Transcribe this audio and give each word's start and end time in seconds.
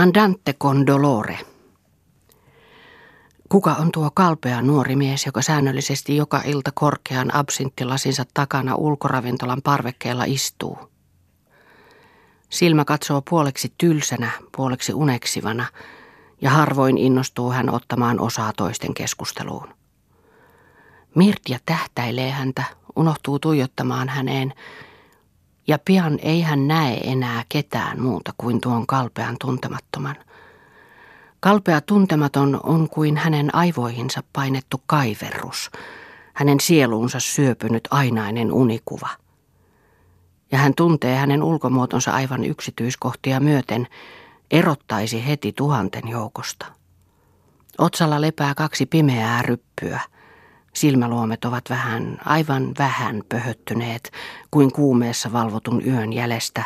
Andante 0.00 0.54
con 0.54 0.86
dolore. 0.86 1.38
Kuka 3.48 3.74
on 3.74 3.92
tuo 3.92 4.10
kalpea 4.14 4.62
nuori 4.62 4.96
mies, 4.96 5.26
joka 5.26 5.42
säännöllisesti 5.42 6.16
joka 6.16 6.42
ilta 6.44 6.70
korkean 6.74 7.34
absinttilasinsa 7.34 8.24
takana 8.34 8.74
ulkoravintolan 8.74 9.62
parvekkeella 9.62 10.24
istuu? 10.24 10.78
Silmä 12.48 12.84
katsoo 12.84 13.22
puoleksi 13.30 13.72
tylsänä, 13.78 14.30
puoleksi 14.56 14.92
uneksivana, 14.94 15.66
ja 16.40 16.50
harvoin 16.50 16.98
innostuu 16.98 17.50
hän 17.50 17.70
ottamaan 17.70 18.20
osaa 18.20 18.52
toisten 18.56 18.94
keskusteluun. 18.94 19.74
Mirtia 21.14 21.58
tähtäilee 21.66 22.30
häntä, 22.30 22.64
unohtuu 22.96 23.38
tuijottamaan 23.38 24.08
häneen, 24.08 24.54
ja 25.70 25.78
pian 25.84 26.18
ei 26.22 26.40
hän 26.40 26.68
näe 26.68 27.00
enää 27.04 27.44
ketään 27.48 28.00
muuta 28.02 28.32
kuin 28.38 28.60
tuon 28.60 28.86
kalpean 28.86 29.36
tuntemattoman. 29.40 30.16
Kalpea 31.40 31.80
tuntematon 31.80 32.60
on 32.62 32.88
kuin 32.88 33.16
hänen 33.16 33.54
aivoihinsa 33.54 34.22
painettu 34.32 34.82
kaiverrus, 34.86 35.70
hänen 36.34 36.60
sieluunsa 36.60 37.20
syöpynyt 37.20 37.88
ainainen 37.90 38.52
unikuva. 38.52 39.08
Ja 40.52 40.58
hän 40.58 40.74
tuntee 40.74 41.16
hänen 41.16 41.42
ulkomuotonsa 41.42 42.12
aivan 42.12 42.44
yksityiskohtia 42.44 43.40
myöten, 43.40 43.86
erottaisi 44.50 45.26
heti 45.26 45.52
tuhanten 45.52 46.08
joukosta. 46.08 46.66
Otsalla 47.78 48.20
lepää 48.20 48.54
kaksi 48.54 48.86
pimeää 48.86 49.42
ryppyä– 49.42 50.00
Silmäluomet 50.72 51.44
ovat 51.44 51.70
vähän, 51.70 52.18
aivan 52.24 52.72
vähän 52.78 53.22
pöhöttyneet 53.28 54.12
kuin 54.50 54.72
kuumeessa 54.72 55.32
valvotun 55.32 55.86
yön 55.86 56.12
jäljestä, 56.12 56.64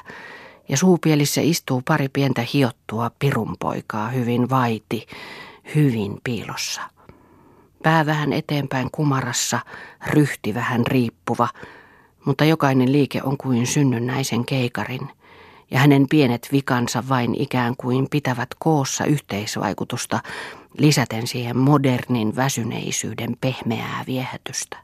ja 0.68 0.76
suupielissä 0.76 1.40
istuu 1.40 1.82
pari 1.84 2.08
pientä 2.08 2.44
hiottua 2.52 3.10
pirunpoikaa 3.18 4.08
hyvin 4.08 4.50
vaiti, 4.50 5.06
hyvin 5.74 6.18
piilossa. 6.24 6.80
Pää 7.82 8.06
vähän 8.06 8.32
eteenpäin 8.32 8.88
kumarassa, 8.92 9.60
ryhti 10.06 10.54
vähän 10.54 10.86
riippuva, 10.86 11.48
mutta 12.24 12.44
jokainen 12.44 12.92
liike 12.92 13.22
on 13.22 13.36
kuin 13.36 13.66
synnynnäisen 13.66 14.44
keikarin, 14.44 15.08
ja 15.70 15.78
hänen 15.78 16.06
pienet 16.10 16.48
vikansa 16.52 17.04
vain 17.08 17.34
ikään 17.42 17.76
kuin 17.76 18.06
pitävät 18.10 18.48
koossa 18.58 19.04
yhteisvaikutusta, 19.04 20.20
lisäten 20.78 21.26
siihen 21.26 21.58
modernin 21.58 22.36
väsyneisyyden 22.36 23.36
pehmeää 23.40 24.04
viehätystä. 24.06 24.76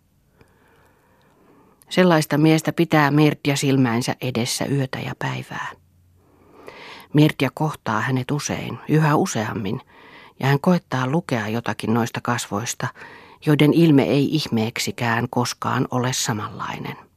Sellaista 1.89 2.39
miestä 2.39 2.73
pitää 2.73 3.11
Mirtja 3.11 3.57
silmäinsä 3.57 4.17
edessä 4.21 4.65
yötä 4.65 4.99
ja 4.99 5.15
päivää. 5.19 5.69
Mirtja 7.13 7.51
kohtaa 7.55 8.01
hänet 8.01 8.31
usein, 8.31 8.79
yhä 8.89 9.17
useammin, 9.17 9.81
ja 10.41 10.47
hän 10.47 10.61
koettaa 10.61 11.07
lukea 11.07 11.49
jotakin 11.49 11.95
noista 11.95 12.21
kasvoista, 12.21 12.89
joiden 13.47 13.73
ilme 13.73 14.03
ei 14.03 14.35
ihmeeksikään 14.35 15.27
koskaan 15.31 15.89
ole 15.91 16.13
samanlainen. 16.13 17.10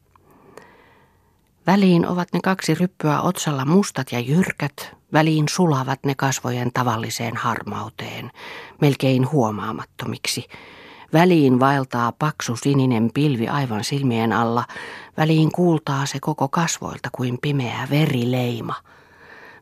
Väliin 1.67 2.07
ovat 2.07 2.27
ne 2.33 2.39
kaksi 2.43 2.75
ryppyä 2.75 3.21
otsalla 3.21 3.65
mustat 3.65 4.11
ja 4.11 4.19
jyrkät, 4.19 4.95
väliin 5.13 5.45
sulavat 5.49 5.99
ne 6.05 6.15
kasvojen 6.15 6.71
tavalliseen 6.73 7.37
harmauteen, 7.37 8.31
melkein 8.81 9.31
huomaamattomiksi. 9.31 10.47
Väliin 11.13 11.59
vaeltaa 11.59 12.11
paksu 12.11 12.55
sininen 12.55 13.09
pilvi 13.13 13.47
aivan 13.47 13.83
silmien 13.83 14.33
alla, 14.33 14.63
väliin 15.17 15.51
kuultaa 15.51 16.05
se 16.05 16.19
koko 16.19 16.47
kasvoilta 16.47 17.09
kuin 17.11 17.37
pimeä 17.41 17.87
verileima. 17.89 18.75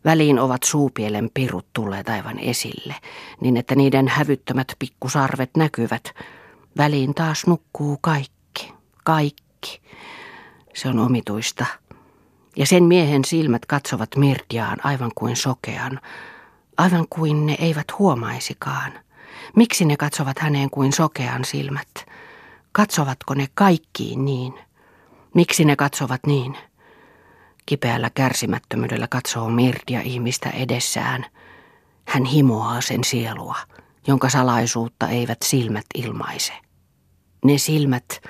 Väliin 0.05 0.39
ovat 0.39 0.63
suupielen 0.63 1.29
pirut 1.33 1.65
tulleet 1.73 2.09
aivan 2.09 2.39
esille, 2.39 2.95
niin 3.41 3.57
että 3.57 3.75
niiden 3.75 4.07
hävyttömät 4.07 4.67
pikkusarvet 4.79 5.49
näkyvät. 5.57 6.03
Väliin 6.77 7.13
taas 7.13 7.47
nukkuu 7.47 7.97
kaikki, 8.01 8.73
kaikki. 9.03 9.81
Se 10.73 10.89
on 10.89 10.99
omituista. 10.99 11.80
Ja 12.57 12.65
sen 12.65 12.83
miehen 12.83 13.25
silmät 13.25 13.65
katsovat 13.65 14.15
Mirtiaan 14.15 14.77
aivan 14.85 15.11
kuin 15.15 15.35
sokean, 15.35 15.99
aivan 16.77 17.05
kuin 17.09 17.45
ne 17.45 17.57
eivät 17.59 17.87
huomaisikaan. 17.99 18.91
Miksi 19.55 19.85
ne 19.85 19.97
katsovat 19.97 20.39
häneen 20.39 20.69
kuin 20.69 20.93
sokean 20.93 21.45
silmät? 21.45 22.05
Katsovatko 22.71 23.33
ne 23.33 23.47
kaikkiin 23.53 24.25
niin? 24.25 24.53
Miksi 25.33 25.65
ne 25.65 25.75
katsovat 25.75 26.21
niin? 26.27 26.57
Kipeällä 27.65 28.09
kärsimättömyydellä 28.09 29.07
katsoo 29.07 29.49
Mirtia 29.49 30.01
ihmistä 30.01 30.49
edessään. 30.49 31.25
Hän 32.07 32.25
himoaa 32.25 32.81
sen 32.81 33.03
sielua, 33.03 33.55
jonka 34.07 34.29
salaisuutta 34.29 35.07
eivät 35.07 35.37
silmät 35.43 35.85
ilmaise. 35.95 36.53
Ne 37.45 37.57
silmät, 37.57 38.21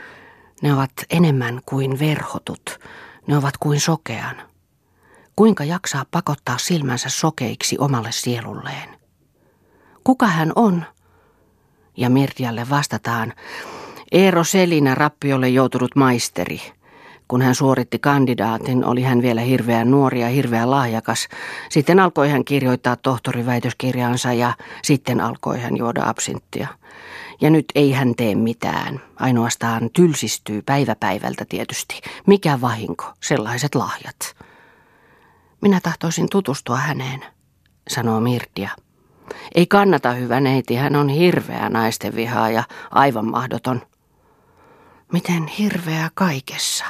ne 0.61 0.73
ovat 0.73 0.91
enemmän 1.09 1.61
kuin 1.65 1.99
verhotut, 1.99 2.79
ne 3.27 3.37
ovat 3.37 3.57
kuin 3.57 3.79
sokean. 3.79 4.35
Kuinka 5.35 5.63
jaksaa 5.63 6.05
pakottaa 6.11 6.57
silmänsä 6.57 7.09
sokeiksi 7.09 7.77
omalle 7.79 8.11
sielulleen? 8.11 8.89
Kuka 10.03 10.27
hän 10.27 10.51
on? 10.55 10.85
Ja 11.97 12.09
Mirtialle 12.09 12.69
vastataan, 12.69 13.33
Eero 14.11 14.43
Selinä 14.43 14.95
rappiolle 14.95 15.49
joutunut 15.49 15.95
maisteri. 15.95 16.61
Kun 17.27 17.41
hän 17.41 17.55
suoritti 17.55 17.99
kandidaatin, 17.99 18.85
oli 18.85 19.01
hän 19.01 19.21
vielä 19.21 19.41
hirveän 19.41 19.91
nuori 19.91 20.21
ja 20.21 20.27
hirveän 20.27 20.71
lahjakas. 20.71 21.27
Sitten 21.69 21.99
alkoi 21.99 22.29
hän 22.29 22.45
kirjoittaa 22.45 22.95
tohtoriväitöskirjansa 22.95 24.33
ja 24.33 24.53
sitten 24.83 25.21
alkoi 25.21 25.59
hän 25.59 25.77
juoda 25.77 26.01
absinttia. 26.05 26.67
Ja 27.41 27.49
nyt 27.49 27.65
ei 27.75 27.91
hän 27.91 28.15
tee 28.15 28.35
mitään, 28.35 29.01
ainoastaan 29.15 29.89
tylsistyy 29.93 30.61
päiväpäivältä 30.61 31.45
tietysti. 31.49 32.01
Mikä 32.27 32.61
vahinko, 32.61 33.13
sellaiset 33.23 33.75
lahjat. 33.75 34.35
Minä 35.61 35.79
tahtoisin 35.83 36.29
tutustua 36.29 36.77
häneen, 36.77 37.25
sanoo 37.89 38.19
Mirtia. 38.19 38.69
Ei 39.55 39.67
kannata, 39.67 40.11
hyvä 40.11 40.39
neiti, 40.39 40.75
hän 40.75 40.95
on 40.95 41.09
hirveä 41.09 41.69
naisten 41.69 42.15
vihaa 42.15 42.49
ja 42.49 42.63
aivan 42.91 43.25
mahdoton. 43.31 43.81
Miten 45.11 45.47
hirveä 45.47 46.09
kaikessa? 46.13 46.85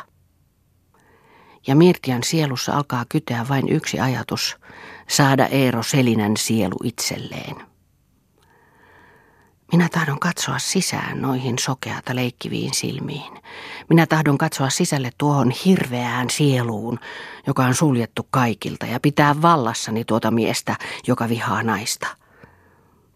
Ja 1.68 1.76
Mirtian 1.76 2.24
sielussa 2.24 2.74
alkaa 2.74 3.06
kyteä 3.10 3.46
vain 3.50 3.70
yksi 3.70 4.00
ajatus, 4.00 4.58
saada 5.08 5.46
Eero 5.46 5.84
Selinän 5.84 6.38
sielu 6.38 6.76
itselleen. 6.84 7.71
Minä 9.72 9.90
tahdon 9.92 10.20
katsoa 10.20 10.59
sisään 10.59 11.22
noihin 11.22 11.59
sokeata 11.59 12.16
leikkiviin 12.16 12.74
silmiin. 12.74 13.34
Minä 13.90 14.06
tahdon 14.06 14.38
katsoa 14.38 14.70
sisälle 14.70 15.12
tuohon 15.18 15.52
hirveään 15.66 16.30
sieluun, 16.30 17.00
joka 17.48 17.64
on 17.64 17.76
suljettu 17.76 18.28
kaikilta, 18.30 18.86
ja 18.86 19.00
pitää 19.00 19.42
vallassani 19.42 20.06
tuota 20.06 20.32
miestä, 20.32 20.76
joka 21.08 21.30
vihaa 21.30 21.64
naista. 21.64 22.08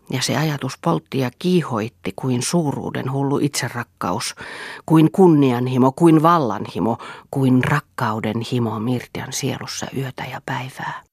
Ja 0.09 0.21
se 0.21 0.37
ajatus 0.37 0.77
poltti 0.77 1.19
ja 1.19 1.31
kiihoitti 1.39 2.13
kuin 2.15 2.41
suuruuden 2.41 3.11
hullu 3.11 3.39
itserakkaus, 3.41 4.35
kuin 4.85 5.11
kunnianhimo, 5.11 5.91
kuin 5.91 6.21
vallanhimo, 6.21 6.97
kuin 7.31 7.63
rakkauden 7.63 8.41
himo 8.51 8.79
Mirtian 8.79 9.33
sielussa 9.33 9.87
yötä 9.97 10.23
ja 10.31 10.41
päivää. 10.45 11.04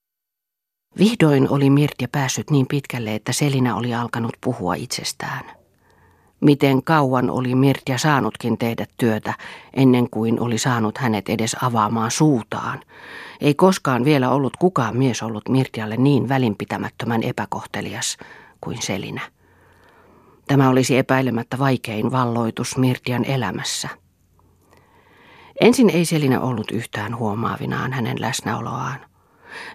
Vihdoin 0.99 1.49
oli 1.51 1.71
Mirtja 1.71 2.09
päässyt 2.13 2.51
niin 2.51 2.67
pitkälle, 2.67 3.15
että 3.15 3.33
Selina 3.33 3.77
oli 3.77 3.95
alkanut 3.95 4.33
puhua 4.41 4.75
itsestään. 4.75 5.45
Miten 6.41 6.83
kauan 6.83 7.31
oli 7.31 7.55
Mirtja 7.55 7.99
saanutkin 7.99 8.59
tehdä 8.59 8.87
työtä 8.97 9.35
ennen 9.75 10.11
kuin 10.11 10.41
oli 10.41 10.59
saanut 10.59 10.99
hänet 10.99 11.29
edes 11.29 11.57
avaamaan 11.63 12.11
suutaan. 12.11 12.81
Ei 13.41 13.55
koskaan 13.55 14.05
vielä 14.05 14.31
ollut 14.31 14.57
kukaan 14.57 14.97
mies 14.97 15.23
ollut 15.23 15.49
Mirtjalle 15.49 15.97
niin 15.97 16.29
välinpitämättömän 16.29 17.23
epäkohtelias 17.23 18.17
kuin 18.61 18.83
Selina. 18.83 19.21
Tämä 20.47 20.69
olisi 20.69 20.99
epäilemättä 20.99 21.59
vaikein 21.59 22.13
valloitus 22.13 22.77
Mirtian 22.77 23.25
elämässä. 23.25 23.89
Ensin 25.61 25.91
ei 25.91 26.05
Selina 26.05 26.41
ollut 26.41 26.71
yhtään 26.71 27.17
huomaavinaan 27.17 27.93
hänen 27.93 28.21
läsnäoloaan. 28.21 29.12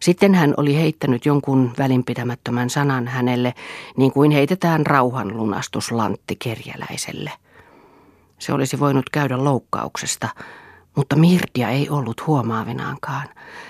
Sitten 0.01 0.35
hän 0.35 0.53
oli 0.57 0.75
heittänyt 0.75 1.25
jonkun 1.25 1.73
välinpitämättömän 1.77 2.69
sanan 2.69 3.07
hänelle, 3.07 3.53
niin 3.97 4.11
kuin 4.11 4.31
heitetään 4.31 4.85
rauhanlunastuslantti 4.85 6.35
kerjäläiselle. 6.35 7.31
Se 8.39 8.53
olisi 8.53 8.79
voinut 8.79 9.09
käydä 9.09 9.43
loukkauksesta, 9.43 10.29
mutta 10.95 11.15
Mirtia 11.15 11.69
ei 11.69 11.89
ollut 11.89 12.27
huomaavinaankaan. 12.27 13.27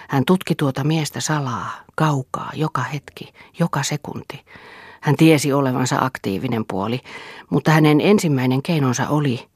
Hän 0.09 0.23
tutki 0.25 0.55
tuota 0.55 0.83
miestä 0.83 1.19
salaa, 1.19 1.71
kaukaa, 1.95 2.51
joka 2.55 2.81
hetki, 2.81 3.33
joka 3.59 3.83
sekunti. 3.83 4.45
Hän 5.01 5.15
tiesi 5.15 5.53
olevansa 5.53 5.97
aktiivinen 6.01 6.65
puoli, 6.65 7.01
mutta 7.49 7.71
hänen 7.71 8.01
ensimmäinen 8.01 8.61
keinonsa 8.61 9.07
oli 9.07 9.47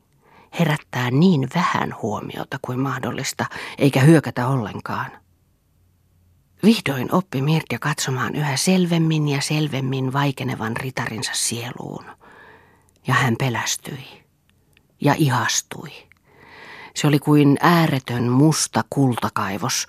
herättää 0.60 1.12
niin 1.12 1.48
vähän 1.56 1.96
huomiota 2.02 2.60
kuin 2.62 2.80
mahdollista, 2.80 3.46
eikä 3.78 4.00
hyökätä 4.00 4.48
ollenkaan. 4.48 5.12
Vihdoin 6.64 7.16
oppi 7.16 7.42
Mirtja 7.42 7.80
katsomaan 7.80 8.36
yhä 8.36 8.58
selvemmin 8.58 9.30
ja 9.30 9.42
selvemmin 9.42 10.14
vaikenevan 10.14 10.78
ritarinsa 10.78 11.32
sieluun. 11.34 12.06
Ja 13.08 13.14
hän 13.14 13.36
pelästyi 13.40 14.24
ja 15.02 15.16
ihastui. 15.18 15.90
Se 16.96 17.08
oli 17.08 17.20
kuin 17.20 17.58
ääretön 17.62 18.30
musta 18.30 18.84
kultakaivos, 18.90 19.88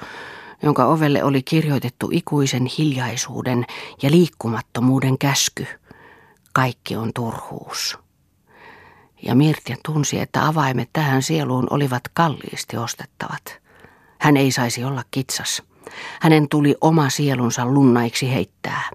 jonka 0.63 0.85
ovelle 0.85 1.25
oli 1.25 1.43
kirjoitettu 1.43 2.09
ikuisen 2.13 2.67
hiljaisuuden 2.79 3.67
ja 4.03 4.11
liikkumattomuuden 4.11 5.19
käsky. 5.19 5.67
Kaikki 6.53 6.97
on 6.97 7.13
turhuus. 7.15 7.99
Ja 9.23 9.35
Mirtja 9.35 9.77
tunsi, 9.85 10.21
että 10.21 10.47
avaimet 10.47 10.91
tähän 10.93 11.23
sieluun 11.23 11.67
olivat 11.71 12.03
kalliisti 12.13 12.77
ostettavat. 12.77 13.61
Hän 14.19 14.37
ei 14.37 14.53
saisi 14.53 14.85
olla 14.85 15.05
kitsas. 15.11 15.63
Hänen 16.21 16.49
tuli 16.49 16.75
oma 16.81 17.11
sielunsa 17.11 17.67
lunnaiksi 17.67 18.31
heittää. 18.35 18.91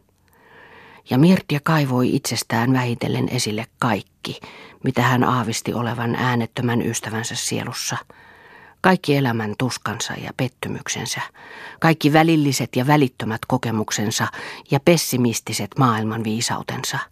Ja 1.10 1.18
Mirtja 1.18 1.60
kaivoi 1.64 2.16
itsestään 2.16 2.74
vähitellen 2.74 3.30
esille 3.30 3.66
kaikki, 3.80 4.40
mitä 4.84 5.02
hän 5.02 5.24
aavisti 5.24 5.74
olevan 5.74 6.16
äänettömän 6.16 6.82
ystävänsä 6.82 7.36
sielussa. 7.36 7.98
Kaikki 8.82 9.16
elämän 9.16 9.54
tuskansa 9.58 10.14
ja 10.14 10.32
pettymyksensä, 10.38 11.22
kaikki 11.80 12.14
välilliset 12.14 12.76
ja 12.76 12.88
välittömät 12.88 13.42
kokemuksensa 13.48 14.28
ja 14.72 14.80
pessimistiset 14.80 15.70
maailman 15.78 16.24
viisautensa– 16.24 17.00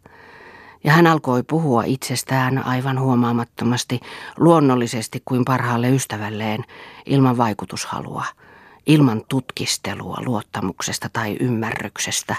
ja 0.85 0.91
hän 0.91 1.07
alkoi 1.07 1.43
puhua 1.43 1.83
itsestään 1.83 2.65
aivan 2.65 2.99
huomaamattomasti, 2.99 3.99
luonnollisesti 4.37 5.21
kuin 5.25 5.45
parhaalle 5.45 5.89
ystävälleen, 5.89 6.63
ilman 7.05 7.37
vaikutushalua, 7.37 8.25
ilman 8.85 9.21
tutkistelua 9.29 10.17
luottamuksesta 10.25 11.09
tai 11.13 11.37
ymmärryksestä, 11.39 12.35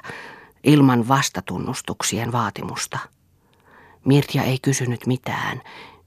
ilman 0.65 1.09
vastatunnustuksien 1.09 2.33
vaatimusta. 2.33 2.99
Mirtja 4.05 4.43
ei 4.43 4.59
kysynyt 4.63 5.07
mitään 5.07 5.63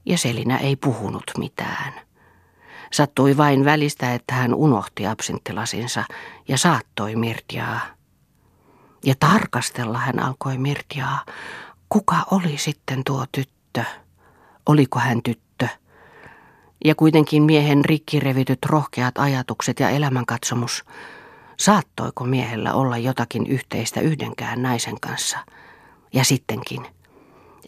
ja 0.06 0.18
Selinä 0.18 0.56
ei 0.56 0.76
puhunut 0.76 1.30
mitään. 1.38 1.92
Sattui 2.92 3.36
vain 3.36 3.64
välistä, 3.64 4.14
että 4.14 4.34
hän 4.34 4.54
unohti 4.54 5.06
absinttilasinsa 5.06 6.04
ja 6.48 6.58
saattoi 6.58 7.16
Mirtjaa. 7.16 7.80
Ja 9.04 9.14
tarkastella 9.20 9.98
hän 9.98 10.18
alkoi 10.18 10.58
Mirtjaa, 10.58 11.24
Kuka 11.92 12.16
oli 12.30 12.58
sitten 12.58 13.04
tuo 13.04 13.24
tyttö? 13.32 13.84
Oliko 14.66 14.98
hän 14.98 15.22
tyttö? 15.22 15.49
Ja 16.84 16.94
kuitenkin 16.94 17.42
miehen 17.42 17.84
rikkirevityt 17.84 18.58
rohkeat 18.66 19.18
ajatukset 19.18 19.80
ja 19.80 19.90
elämänkatsomus. 19.90 20.84
Saattoiko 21.56 22.24
miehellä 22.24 22.74
olla 22.74 22.98
jotakin 22.98 23.46
yhteistä 23.46 24.00
yhdenkään 24.00 24.62
naisen 24.62 25.00
kanssa? 25.00 25.38
Ja 26.12 26.24
sittenkin, 26.24 26.86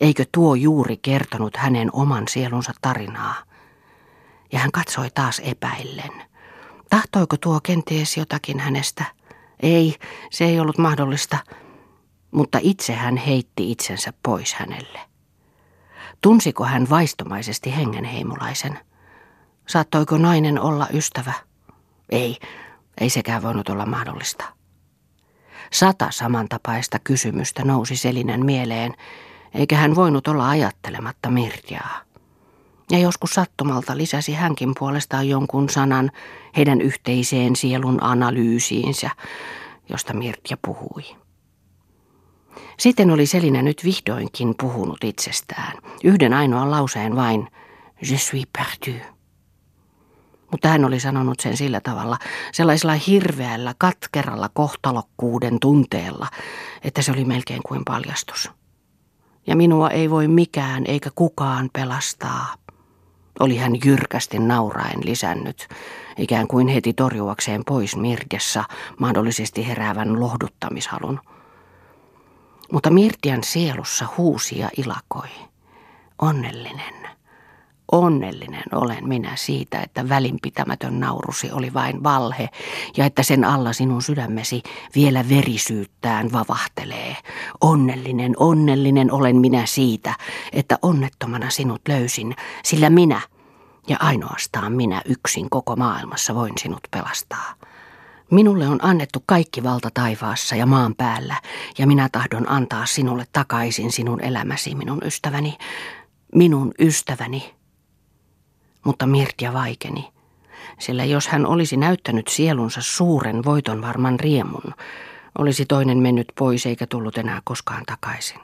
eikö 0.01 0.25
tuo 0.33 0.55
juuri 0.55 0.97
kertonut 0.97 1.57
hänen 1.57 1.91
oman 1.93 2.29
sielunsa 2.29 2.73
tarinaa? 2.83 3.35
Ja 4.53 4.59
hän 4.59 4.73
katsoi 4.73 5.11
taas 5.11 5.41
epäillen. 5.45 6.13
Tahtoiko 6.91 7.37
tuo 7.37 7.61
kenties 7.63 8.17
jotakin 8.17 8.61
hänestä? 8.61 9.05
Ei, 9.63 9.97
se 10.31 10.45
ei 10.45 10.61
ollut 10.61 10.79
mahdollista 10.79 11.39
mutta 12.33 12.59
itse 12.63 12.93
hän 12.93 13.17
heitti 13.17 13.71
itsensä 13.71 14.13
pois 14.23 14.55
hänelle. 14.55 15.01
Tunsiko 16.21 16.65
hän 16.65 16.91
vaistomaisesti 16.91 17.77
hengenheimolaisen? 17.77 18.79
Saattoiko 19.67 20.19
nainen 20.19 20.61
olla 20.61 20.89
ystävä? 20.93 21.33
Ei, 22.11 22.39
ei 23.01 23.11
sekään 23.11 23.43
voinut 23.43 23.69
olla 23.69 23.87
mahdollista. 23.87 24.45
Sata 25.73 26.09
samantapaista 26.11 26.99
kysymystä 26.99 27.65
nousi 27.65 27.97
Selinän 27.97 28.45
mieleen, 28.45 28.95
eikä 29.55 29.77
hän 29.77 29.95
voinut 29.95 30.29
olla 30.29 30.49
ajattelematta 30.49 31.31
Mirjaa. 31.31 32.01
Ja 32.91 32.99
joskus 32.99 33.31
sattumalta 33.31 33.97
lisäsi 33.97 34.35
hänkin 34.35 34.73
puolestaan 34.79 35.29
jonkun 35.29 35.69
sanan 35.69 36.11
heidän 36.57 36.81
yhteiseen 36.81 37.57
sielun 37.57 38.03
analyysiinsä, 38.03 39.11
josta 39.89 40.15
Mirja 40.15 40.57
puhui. 40.65 41.17
Sitten 42.79 43.11
oli 43.11 43.27
Selina 43.27 43.63
nyt 43.63 43.85
vihdoinkin 43.85 44.55
puhunut 44.61 45.05
itsestään. 45.05 45.79
Yhden 46.05 46.35
ainoan 46.35 46.71
lauseen 46.71 47.17
vain, 47.17 47.49
je 48.11 48.19
suis 48.19 48.47
perdu. 48.59 49.12
Mutta 50.53 50.69
hän 50.69 50.85
oli 50.85 51.01
sanonut 51.01 51.41
sen 51.41 51.57
sillä 51.57 51.81
tavalla, 51.81 52.19
sellaisella 52.53 52.95
hirveällä, 52.95 53.75
katkeralla 53.79 54.51
kohtalokkuuden 54.55 55.61
tunteella, 55.61 56.29
että 56.83 57.03
se 57.03 57.13
oli 57.13 57.25
melkein 57.25 57.63
kuin 57.67 57.85
paljastus. 57.85 58.51
Ja 59.47 59.57
minua 59.57 59.91
ei 59.91 60.11
voi 60.11 60.29
mikään 60.29 60.85
eikä 60.87 61.11
kukaan 61.15 61.71
pelastaa. 61.73 62.55
Oli 63.41 63.57
hän 63.57 63.73
jyrkästi 63.85 64.39
nauraen 64.39 65.01
lisännyt, 65.05 65.69
ikään 66.19 66.49
kuin 66.49 66.69
heti 66.69 66.93
torjuakseen 66.93 67.63
pois 67.67 67.97
Mirdessä 67.97 68.65
mahdollisesti 69.01 69.69
heräävän 69.69 70.21
lohduttamishalun. 70.21 71.21
Mutta 72.73 72.91
Mirtian 72.91 73.45
sielussa 73.45 74.07
huusi 74.17 74.59
ja 74.59 74.69
ilakoi. 74.77 75.29
Onnellinen, 76.23 77.02
onnellinen 77.93 78.63
olen 78.73 79.09
minä 79.09 79.37
siitä, 79.37 79.81
että 79.81 80.09
välinpitämätön 80.09 81.01
naurusi 81.01 81.51
oli 81.53 81.75
vain 81.75 82.03
valhe 82.03 82.49
ja 82.97 83.05
että 83.05 83.23
sen 83.23 83.45
alla 83.45 83.73
sinun 83.73 84.03
sydämesi 84.03 84.63
vielä 84.95 85.29
verisyyttään 85.29 86.33
vavahtelee. 86.33 87.17
Onnellinen, 87.61 88.35
onnellinen 88.37 89.13
olen 89.13 89.37
minä 89.37 89.67
siitä, 89.67 90.15
että 90.53 90.79
onnettomana 90.83 91.51
sinut 91.51 91.83
löysin, 91.89 92.35
sillä 92.65 92.91
minä 92.91 93.21
ja 93.89 93.97
ainoastaan 94.01 94.73
minä 94.73 95.03
yksin 95.05 95.51
koko 95.51 95.77
maailmassa 95.77 96.35
voin 96.35 96.53
sinut 96.59 96.81
pelastaa. 96.91 97.55
Minulle 98.31 98.69
on 98.69 98.79
annettu 98.83 99.23
kaikki 99.27 99.63
valta 99.63 99.89
taivaassa 99.95 100.57
ja 100.57 100.67
maan 100.67 100.95
päällä, 100.95 101.37
ja 101.79 101.87
minä 101.87 102.09
tahdon 102.13 102.49
antaa 102.49 102.87
sinulle 102.87 103.25
takaisin 103.33 103.93
sinun 103.93 104.21
elämäsi, 104.21 104.75
minun 104.75 104.99
ystäväni, 105.05 105.59
minun 106.35 106.73
ystäväni. 106.79 107.62
Mutta 108.85 109.07
Mirtia 109.07 109.53
vaikeni, 109.53 110.13
sillä 110.79 111.05
jos 111.05 111.29
hän 111.29 111.47
olisi 111.47 111.77
näyttänyt 111.77 112.29
sielunsa 112.29 112.81
suuren 112.83 113.45
voiton 113.45 113.83
varman 113.83 114.21
riemun, 114.21 114.75
olisi 115.39 115.67
toinen 115.67 115.99
mennyt 115.99 116.33
pois 116.39 116.67
eikä 116.67 116.87
tullut 116.87 117.19
enää 117.19 117.41
koskaan 117.45 117.83
takaisin. 117.87 118.41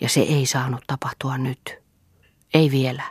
Ja 0.00 0.08
se 0.08 0.20
ei 0.20 0.46
saanut 0.46 0.84
tapahtua 0.86 1.38
nyt. 1.38 1.78
Ei 2.54 2.70
vielä 2.70 3.02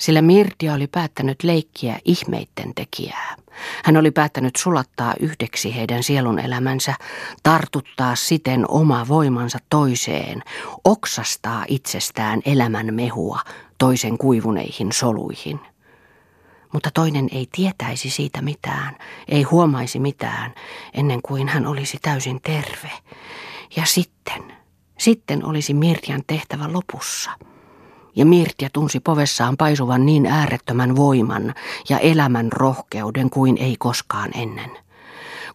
sillä 0.00 0.22
Mirtia 0.22 0.74
oli 0.74 0.86
päättänyt 0.86 1.42
leikkiä 1.42 1.98
ihmeitten 2.04 2.74
tekijää. 2.74 3.36
Hän 3.84 3.96
oli 3.96 4.10
päättänyt 4.10 4.56
sulattaa 4.56 5.14
yhdeksi 5.20 5.76
heidän 5.76 6.02
sielun 6.02 6.38
elämänsä, 6.38 6.94
tartuttaa 7.42 8.16
siten 8.16 8.64
oma 8.68 9.08
voimansa 9.08 9.58
toiseen, 9.70 10.42
oksastaa 10.84 11.64
itsestään 11.68 12.40
elämän 12.44 12.94
mehua 12.94 13.40
toisen 13.80 14.18
kuivuneihin 14.18 14.92
soluihin. 14.92 15.60
Mutta 16.72 16.90
toinen 16.94 17.28
ei 17.32 17.48
tietäisi 17.52 18.10
siitä 18.10 18.42
mitään, 18.42 18.96
ei 19.28 19.42
huomaisi 19.42 19.98
mitään, 19.98 20.54
ennen 20.94 21.22
kuin 21.22 21.48
hän 21.48 21.66
olisi 21.66 21.98
täysin 22.02 22.40
terve. 22.40 22.90
Ja 23.76 23.86
sitten, 23.86 24.52
sitten 24.98 25.44
olisi 25.44 25.74
Mirtian 25.74 26.22
tehtävä 26.26 26.72
lopussa– 26.72 27.30
ja 28.16 28.26
Mirtja 28.26 28.70
tunsi 28.72 29.00
povessaan 29.00 29.56
paisuvan 29.56 30.06
niin 30.06 30.26
äärettömän 30.26 30.96
voiman 30.96 31.54
ja 31.88 31.98
elämän 31.98 32.52
rohkeuden 32.52 33.30
kuin 33.30 33.56
ei 33.56 33.76
koskaan 33.78 34.30
ennen. 34.34 34.70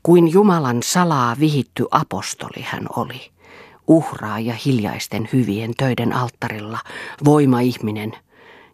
Kuin 0.04 0.32
Jumalan 0.32 0.84
salaa 0.84 1.36
vihitty 1.40 1.86
apostoli 1.92 2.62
hän 2.62 2.86
oli. 2.96 3.35
Uhraa 3.88 4.40
ja 4.40 4.54
hiljaisten 4.66 5.30
hyvien 5.34 5.72
töiden 5.78 6.14
alttarilla, 6.14 6.80
voima-ihminen, 7.26 8.12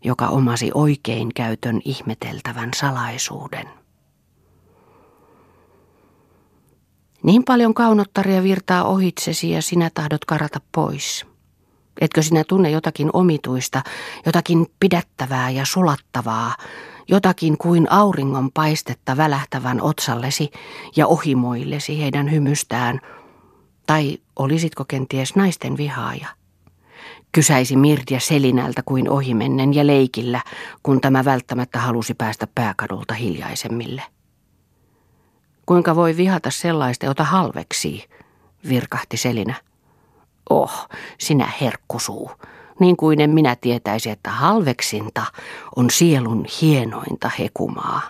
joka 0.03 0.27
omasi 0.27 0.71
oikein 0.73 1.33
käytön 1.35 1.81
ihmeteltävän 1.85 2.69
salaisuuden. 2.75 3.67
Niin 7.23 7.43
paljon 7.43 7.73
kaunottaria 7.73 8.43
virtaa 8.43 8.83
ohitsesi 8.83 9.49
ja 9.49 9.61
sinä 9.61 9.89
tahdot 9.93 10.25
karata 10.25 10.61
pois– 10.71 11.25
Etkö 12.01 12.21
sinä 12.21 12.43
tunne 12.47 12.69
jotakin 12.69 13.09
omituista, 13.13 13.81
jotakin 14.25 14.67
pidättävää 14.79 15.49
ja 15.49 15.65
sulattavaa, 15.65 16.55
jotakin 17.07 17.57
kuin 17.57 17.91
auringon 17.91 18.51
paistetta 18.51 19.17
välähtävän 19.17 19.81
otsallesi 19.81 20.51
ja 20.95 21.07
ohimoillesi 21.07 22.01
heidän 22.01 22.31
hymystään, 22.31 23.01
tai 23.85 24.17
olisitko 24.35 24.85
kenties 24.85 25.35
naisten 25.35 25.77
vihaaja? 25.77 26.27
Kysäisi 27.31 27.75
Mirtia 27.75 28.19
Selinältä 28.19 28.81
kuin 28.85 29.09
ohimennen 29.09 29.73
ja 29.73 29.87
leikillä, 29.87 30.41
kun 30.83 31.01
tämä 31.01 31.25
välttämättä 31.25 31.79
halusi 31.79 32.13
päästä 32.13 32.47
pääkadulta 32.55 33.13
hiljaisemmille. 33.13 34.03
Kuinka 35.65 35.95
voi 35.95 36.17
vihata 36.17 36.51
sellaista, 36.51 37.05
jota 37.05 37.23
halveksii, 37.23 38.03
virkahti 38.69 39.17
Selinä. 39.17 39.55
Oh, 40.49 40.89
sinä 41.17 41.51
herkkusuu. 41.61 42.31
Niin 42.79 42.97
kuin 42.97 43.21
en 43.21 43.29
minä 43.29 43.55
tietäisi, 43.55 44.09
että 44.09 44.31
halveksinta 44.31 45.25
on 45.75 45.89
sielun 45.89 46.45
hienointa 46.61 47.31
hekumaa. 47.39 48.01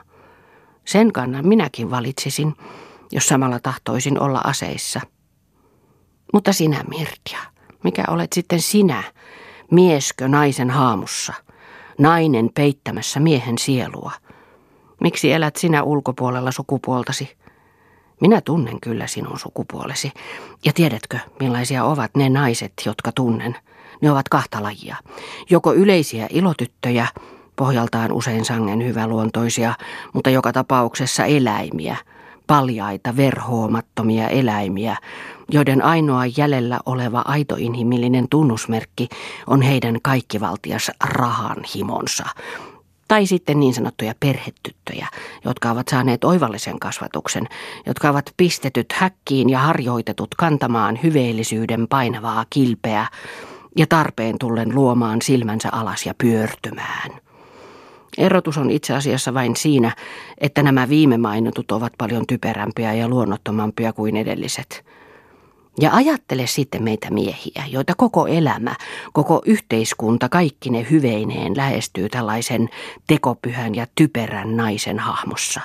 Sen 0.86 1.12
kannan 1.12 1.48
minäkin 1.48 1.92
valitsisin, 1.92 2.56
jos 3.12 3.28
samalla 3.28 3.60
tahtoisin 3.60 4.20
olla 4.20 4.42
aseissa. 4.44 5.02
Mutta 6.34 6.54
sinä, 6.54 6.84
Mirtia, 6.88 7.40
mikä 7.84 8.04
olet 8.08 8.34
sitten 8.34 8.62
sinä, 8.62 9.04
mieskö 9.72 10.28
naisen 10.28 10.70
haamussa, 10.70 11.34
nainen 11.98 12.50
peittämässä 12.56 13.20
miehen 13.20 13.58
sielua? 13.58 14.12
Miksi 15.02 15.32
elät 15.32 15.56
sinä 15.56 15.84
ulkopuolella 15.84 16.52
sukupuoltasi? 16.52 17.38
Minä 18.22 18.42
tunnen 18.42 18.82
kyllä 18.82 19.08
sinun 19.08 19.40
sukupuolesi. 19.40 20.12
Ja 20.66 20.74
tiedätkö, 20.74 21.20
millaisia 21.40 21.84
ovat 21.84 22.12
ne 22.16 22.30
naiset, 22.30 22.74
jotka 22.86 23.12
tunnen? 23.12 23.58
Ne 24.02 24.12
ovat 24.12 24.30
kahta 24.30 24.64
lajia. 24.64 24.96
Joko 25.50 25.74
yleisiä 25.74 26.28
ilotyttöjä, 26.30 27.08
pohjaltaan 27.56 28.12
usein 28.12 28.46
sangen 28.46 28.86
hyväluontoisia, 28.86 29.74
mutta 30.14 30.30
joka 30.30 30.54
tapauksessa 30.54 31.26
eläimiä, 31.26 31.96
paljaita, 32.52 33.16
verhoomattomia 33.18 34.28
eläimiä, 34.28 34.98
joiden 35.52 35.84
ainoa 35.84 36.26
jäljellä 36.38 36.80
oleva 36.86 37.22
aito 37.26 37.56
inhimillinen 37.60 38.28
tunnusmerkki 38.30 39.10
on 39.48 39.62
heidän 39.62 39.98
kaikkivaltias 40.04 40.92
rahan 41.04 41.58
himonsa, 41.76 42.26
tai 43.08 43.26
sitten 43.26 43.60
niin 43.60 43.74
sanottuja 43.74 44.14
perhetyttöjä, 44.20 45.08
jotka 45.46 45.72
ovat 45.72 45.88
saaneet 45.88 46.24
oivallisen 46.24 46.80
kasvatuksen, 46.80 47.48
jotka 47.86 48.10
ovat 48.10 48.34
pistetyt 48.38 48.92
häkkiin 48.92 49.50
ja 49.50 49.60
harjoitetut 49.60 50.36
kantamaan 50.38 51.00
hyveellisyyden 51.04 51.88
painavaa 51.88 52.46
kilpeä 52.50 53.08
ja 53.78 53.88
tarpeen 53.88 54.36
tullen 54.40 54.76
luomaan 54.76 55.22
silmänsä 55.22 55.70
alas 55.72 56.06
ja 56.06 56.14
pyörtymään. 56.18 57.31
Erotus 58.18 58.58
on 58.58 58.72
itse 58.72 58.94
asiassa 58.94 59.34
vain 59.34 59.56
siinä, 59.56 59.96
että 60.38 60.64
nämä 60.64 60.90
viime 60.90 61.18
mainitut 61.18 61.72
ovat 61.72 61.94
paljon 61.98 62.28
typerämpiä 62.28 62.94
ja 62.94 63.08
luonnottomampia 63.08 63.94
kuin 63.94 64.18
edelliset– 64.18 64.84
ja 65.80 65.92
ajattele 65.94 66.48
sitten 66.48 66.84
meitä 66.84 67.12
miehiä, 67.12 67.64
joita 67.68 67.94
koko 67.98 68.28
elämä, 68.28 68.76
koko 69.14 69.42
yhteiskunta, 69.46 70.30
kaikki 70.30 70.70
ne 70.70 70.88
hyveineen 70.92 71.58
lähestyy 71.58 72.10
tällaisen 72.10 72.70
tekopyhän 73.08 73.76
ja 73.76 73.88
typerän 73.96 74.58
naisen 74.58 75.00
hahmossa. 75.00 75.62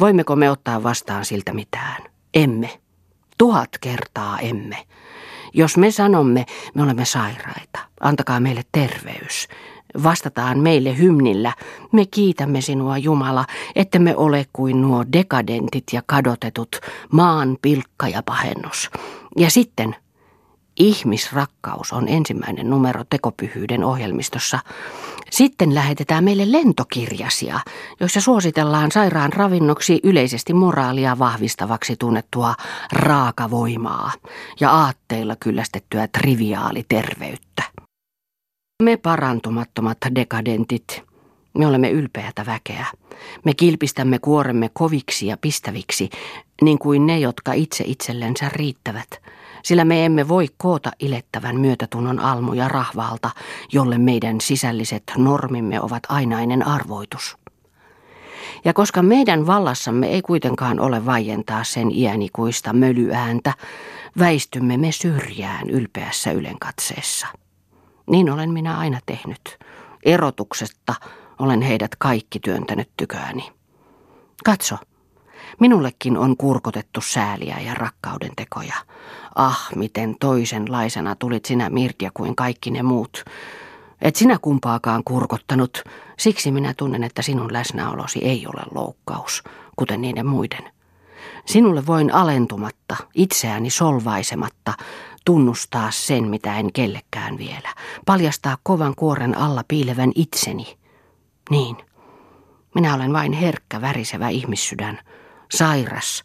Voimmeko 0.00 0.36
me 0.36 0.50
ottaa 0.50 0.82
vastaan 0.82 1.24
siltä 1.24 1.52
mitään? 1.52 2.02
Emme. 2.34 2.80
Tuhat 3.38 3.70
kertaa 3.80 4.38
emme. 4.38 4.76
Jos 5.54 5.76
me 5.76 5.90
sanomme, 5.90 6.46
me 6.74 6.82
olemme 6.82 7.04
sairaita, 7.04 7.78
antakaa 8.00 8.40
meille 8.40 8.62
terveys, 8.72 9.48
Vastataan 10.02 10.58
meille 10.58 10.98
hymnillä, 10.98 11.52
me 11.92 12.06
kiitämme 12.06 12.60
sinua 12.60 12.98
Jumala, 12.98 13.44
että 13.76 13.98
me 13.98 14.16
ole 14.16 14.46
kuin 14.52 14.82
nuo 14.82 15.04
dekadentit 15.12 15.84
ja 15.92 16.02
kadotetut, 16.06 16.76
maan 17.12 17.56
pilkka 17.62 18.08
ja 18.08 18.22
pahennus. 18.22 18.90
Ja 19.36 19.50
sitten 19.50 19.96
ihmisrakkaus 20.78 21.92
on 21.92 22.08
ensimmäinen 22.08 22.70
numero 22.70 23.04
tekopyhyyden 23.10 23.84
ohjelmistossa. 23.84 24.58
Sitten 25.30 25.74
lähetetään 25.74 26.24
meille 26.24 26.52
lentokirjasia, 26.52 27.60
joissa 28.00 28.20
suositellaan 28.20 28.92
sairaan 28.92 29.32
ravinnoksi 29.32 30.00
yleisesti 30.02 30.54
moraalia 30.54 31.18
vahvistavaksi 31.18 31.96
tunnettua 31.96 32.54
raakavoimaa 32.92 34.12
ja 34.60 34.70
aatteilla 34.70 35.36
kyllästettyä 35.36 36.08
triviaaliterveyttä. 36.08 37.62
Me 38.80 38.96
parantumattomat 38.96 39.98
dekadentit, 40.14 41.02
me 41.58 41.66
olemme 41.66 41.90
ylpeätä 41.90 42.46
väkeä. 42.46 42.86
Me 43.44 43.54
kilpistämme 43.54 44.18
kuoremme 44.18 44.70
koviksi 44.72 45.26
ja 45.26 45.36
pistäviksi, 45.36 46.10
niin 46.62 46.78
kuin 46.78 47.06
ne, 47.06 47.18
jotka 47.18 47.52
itse 47.52 47.84
itsellensä 47.86 48.48
riittävät, 48.52 49.22
sillä 49.62 49.84
me 49.84 50.04
emme 50.04 50.28
voi 50.28 50.46
koota 50.56 50.90
ilettävän 51.00 51.60
myötätunnon 51.60 52.20
almuja 52.20 52.68
rahvaalta, 52.68 53.30
jolle 53.72 53.98
meidän 53.98 54.40
sisälliset 54.40 55.02
normimme 55.16 55.80
ovat 55.80 56.02
ainainen 56.08 56.66
arvoitus. 56.66 57.36
Ja 58.64 58.72
koska 58.72 59.02
meidän 59.02 59.46
vallassamme 59.46 60.06
ei 60.06 60.22
kuitenkaan 60.22 60.80
ole 60.80 61.06
vaientaa 61.06 61.64
sen 61.64 61.90
iänikuista 61.90 62.72
mölyääntä, 62.72 63.52
väistymme 64.18 64.76
me 64.76 64.92
syrjään 64.92 65.70
ylpeässä 65.70 66.32
ylenkatseessa. 66.32 67.26
Niin 68.10 68.30
olen 68.30 68.50
minä 68.50 68.78
aina 68.78 69.00
tehnyt. 69.06 69.58
Erotuksesta 70.04 70.94
olen 71.38 71.62
heidät 71.62 71.90
kaikki 71.98 72.40
työntänyt 72.40 72.90
tyköäni. 72.96 73.52
Katso, 74.44 74.76
minullekin 75.60 76.16
on 76.16 76.36
kurkotettu 76.36 77.00
sääliä 77.00 77.58
ja 77.58 77.74
rakkauden 77.74 78.32
tekoja. 78.36 78.74
Ah, 79.34 79.68
miten 79.76 80.16
toisenlaisena 80.20 81.16
tulit 81.16 81.44
sinä 81.44 81.70
Mirtia 81.70 82.10
kuin 82.14 82.36
kaikki 82.36 82.70
ne 82.70 82.82
muut. 82.82 83.24
Et 84.00 84.16
sinä 84.16 84.38
kumpaakaan 84.42 85.02
kurkottanut, 85.04 85.84
siksi 86.18 86.52
minä 86.52 86.74
tunnen, 86.76 87.04
että 87.04 87.22
sinun 87.22 87.52
läsnäolosi 87.52 88.18
ei 88.22 88.46
ole 88.46 88.62
loukkaus, 88.74 89.42
kuten 89.76 90.00
niiden 90.00 90.26
muiden. 90.26 90.72
Sinulle 91.46 91.86
voin 91.86 92.14
alentumatta, 92.14 92.96
itseäni 93.14 93.70
solvaisematta, 93.70 94.74
tunnustaa 95.24 95.90
sen, 95.90 96.28
mitä 96.28 96.58
en 96.58 96.72
kellekään 96.72 97.38
vielä. 97.38 97.74
Paljastaa 98.06 98.58
kovan 98.62 98.94
kuoren 98.94 99.38
alla 99.38 99.64
piilevän 99.68 100.12
itseni. 100.14 100.78
Niin, 101.50 101.76
minä 102.74 102.94
olen 102.94 103.12
vain 103.12 103.32
herkkä, 103.32 103.80
värisevä 103.80 104.28
ihmissydän, 104.28 104.98
sairas, 105.52 106.24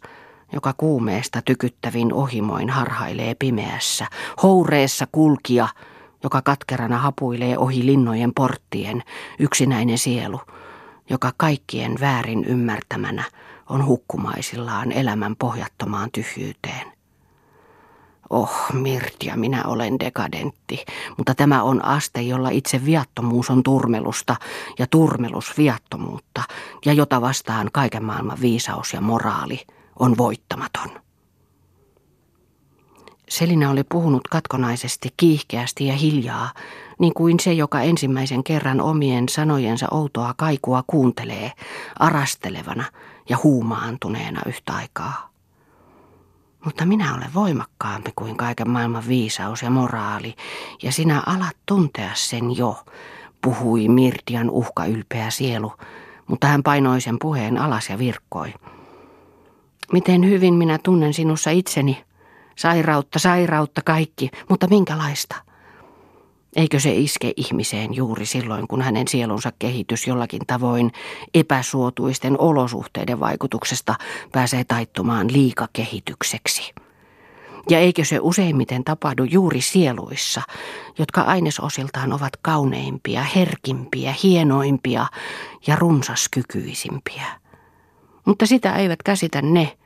joka 0.52 0.72
kuumeesta 0.72 1.42
tykyttävin 1.42 2.12
ohimoin 2.12 2.70
harhailee 2.70 3.34
pimeässä, 3.34 4.06
houreessa 4.42 5.06
kulkija, 5.12 5.68
joka 6.22 6.42
katkerana 6.42 6.98
hapuilee 6.98 7.58
ohi 7.58 7.86
linnojen 7.86 8.34
porttien, 8.34 9.02
yksinäinen 9.38 9.98
sielu, 9.98 10.40
joka 11.10 11.32
kaikkien 11.36 11.94
väärin 12.00 12.44
ymmärtämänä 12.44 13.24
on 13.68 13.86
hukkumaisillaan 13.86 14.92
elämän 14.92 15.36
pohjattomaan 15.36 16.10
tyhjyyteen. 16.12 16.95
Oh, 18.30 18.50
Mirtia, 18.72 19.36
minä 19.36 19.64
olen 19.64 20.00
dekadentti, 20.00 20.84
mutta 21.16 21.34
tämä 21.34 21.62
on 21.62 21.84
aste, 21.84 22.22
jolla 22.22 22.48
itse 22.48 22.84
viattomuus 22.84 23.50
on 23.50 23.62
turmelusta 23.62 24.36
ja 24.78 24.86
turmelus 24.86 25.58
viattomuutta, 25.58 26.42
ja 26.84 26.92
jota 26.92 27.20
vastaan 27.20 27.68
kaiken 27.72 28.04
maailman 28.04 28.38
viisaus 28.40 28.92
ja 28.92 29.00
moraali 29.00 29.66
on 29.98 30.18
voittamaton. 30.18 30.90
Selina 33.28 33.70
oli 33.70 33.84
puhunut 33.84 34.28
katkonaisesti, 34.28 35.08
kiihkeästi 35.16 35.86
ja 35.86 35.94
hiljaa, 35.94 36.52
niin 36.98 37.14
kuin 37.14 37.40
se, 37.40 37.52
joka 37.52 37.80
ensimmäisen 37.80 38.44
kerran 38.44 38.80
omien 38.80 39.28
sanojensa 39.28 39.86
outoa 39.90 40.34
kaikua 40.36 40.84
kuuntelee, 40.86 41.52
arastelevana 41.98 42.84
ja 43.28 43.38
huumaantuneena 43.42 44.40
yhtä 44.46 44.72
aikaa. 44.72 45.35
Mutta 46.66 46.86
minä 46.86 47.14
olen 47.14 47.34
voimakkaampi 47.34 48.12
kuin 48.16 48.36
kaiken 48.36 48.70
maailman 48.70 49.08
viisaus 49.08 49.62
ja 49.62 49.70
moraali, 49.70 50.34
ja 50.82 50.92
sinä 50.92 51.22
alat 51.26 51.56
tuntea 51.66 52.10
sen 52.14 52.56
jo, 52.56 52.84
puhui 53.42 53.88
Mirtian 53.88 54.50
uhka 54.50 54.86
ylpeä 54.86 55.30
sielu, 55.30 55.72
mutta 56.26 56.46
hän 56.46 56.62
painoi 56.62 57.00
sen 57.00 57.16
puheen 57.20 57.58
alas 57.58 57.90
ja 57.90 57.98
virkkoi. 57.98 58.54
Miten 59.92 60.24
hyvin 60.24 60.54
minä 60.54 60.78
tunnen 60.82 61.14
sinussa 61.14 61.50
itseni. 61.50 62.04
Sairautta, 62.56 63.18
sairautta 63.18 63.82
kaikki, 63.84 64.30
mutta 64.48 64.66
minkälaista? 64.66 65.36
Eikö 66.56 66.80
se 66.80 66.92
iske 66.92 67.32
ihmiseen 67.36 67.94
juuri 67.94 68.26
silloin, 68.26 68.68
kun 68.68 68.82
hänen 68.82 69.08
sielunsa 69.08 69.52
kehitys 69.58 70.06
jollakin 70.06 70.42
tavoin 70.46 70.92
epäsuotuisten 71.34 72.40
olosuhteiden 72.40 73.20
vaikutuksesta 73.20 73.94
pääsee 74.32 74.64
taittumaan 74.64 75.32
liikakehitykseksi? 75.32 76.74
Ja 77.70 77.78
eikö 77.78 78.04
se 78.04 78.18
useimmiten 78.20 78.84
tapahdu 78.84 79.24
juuri 79.24 79.60
sieluissa, 79.60 80.42
jotka 80.98 81.20
ainesosiltaan 81.20 82.12
ovat 82.12 82.32
kauneimpia, 82.42 83.22
herkimpiä, 83.22 84.14
hienoimpia 84.22 85.06
ja 85.66 85.76
runsaskykyisimpiä? 85.76 87.26
Mutta 88.24 88.46
sitä 88.46 88.76
eivät 88.76 89.02
käsitä 89.02 89.42
ne, 89.42 89.76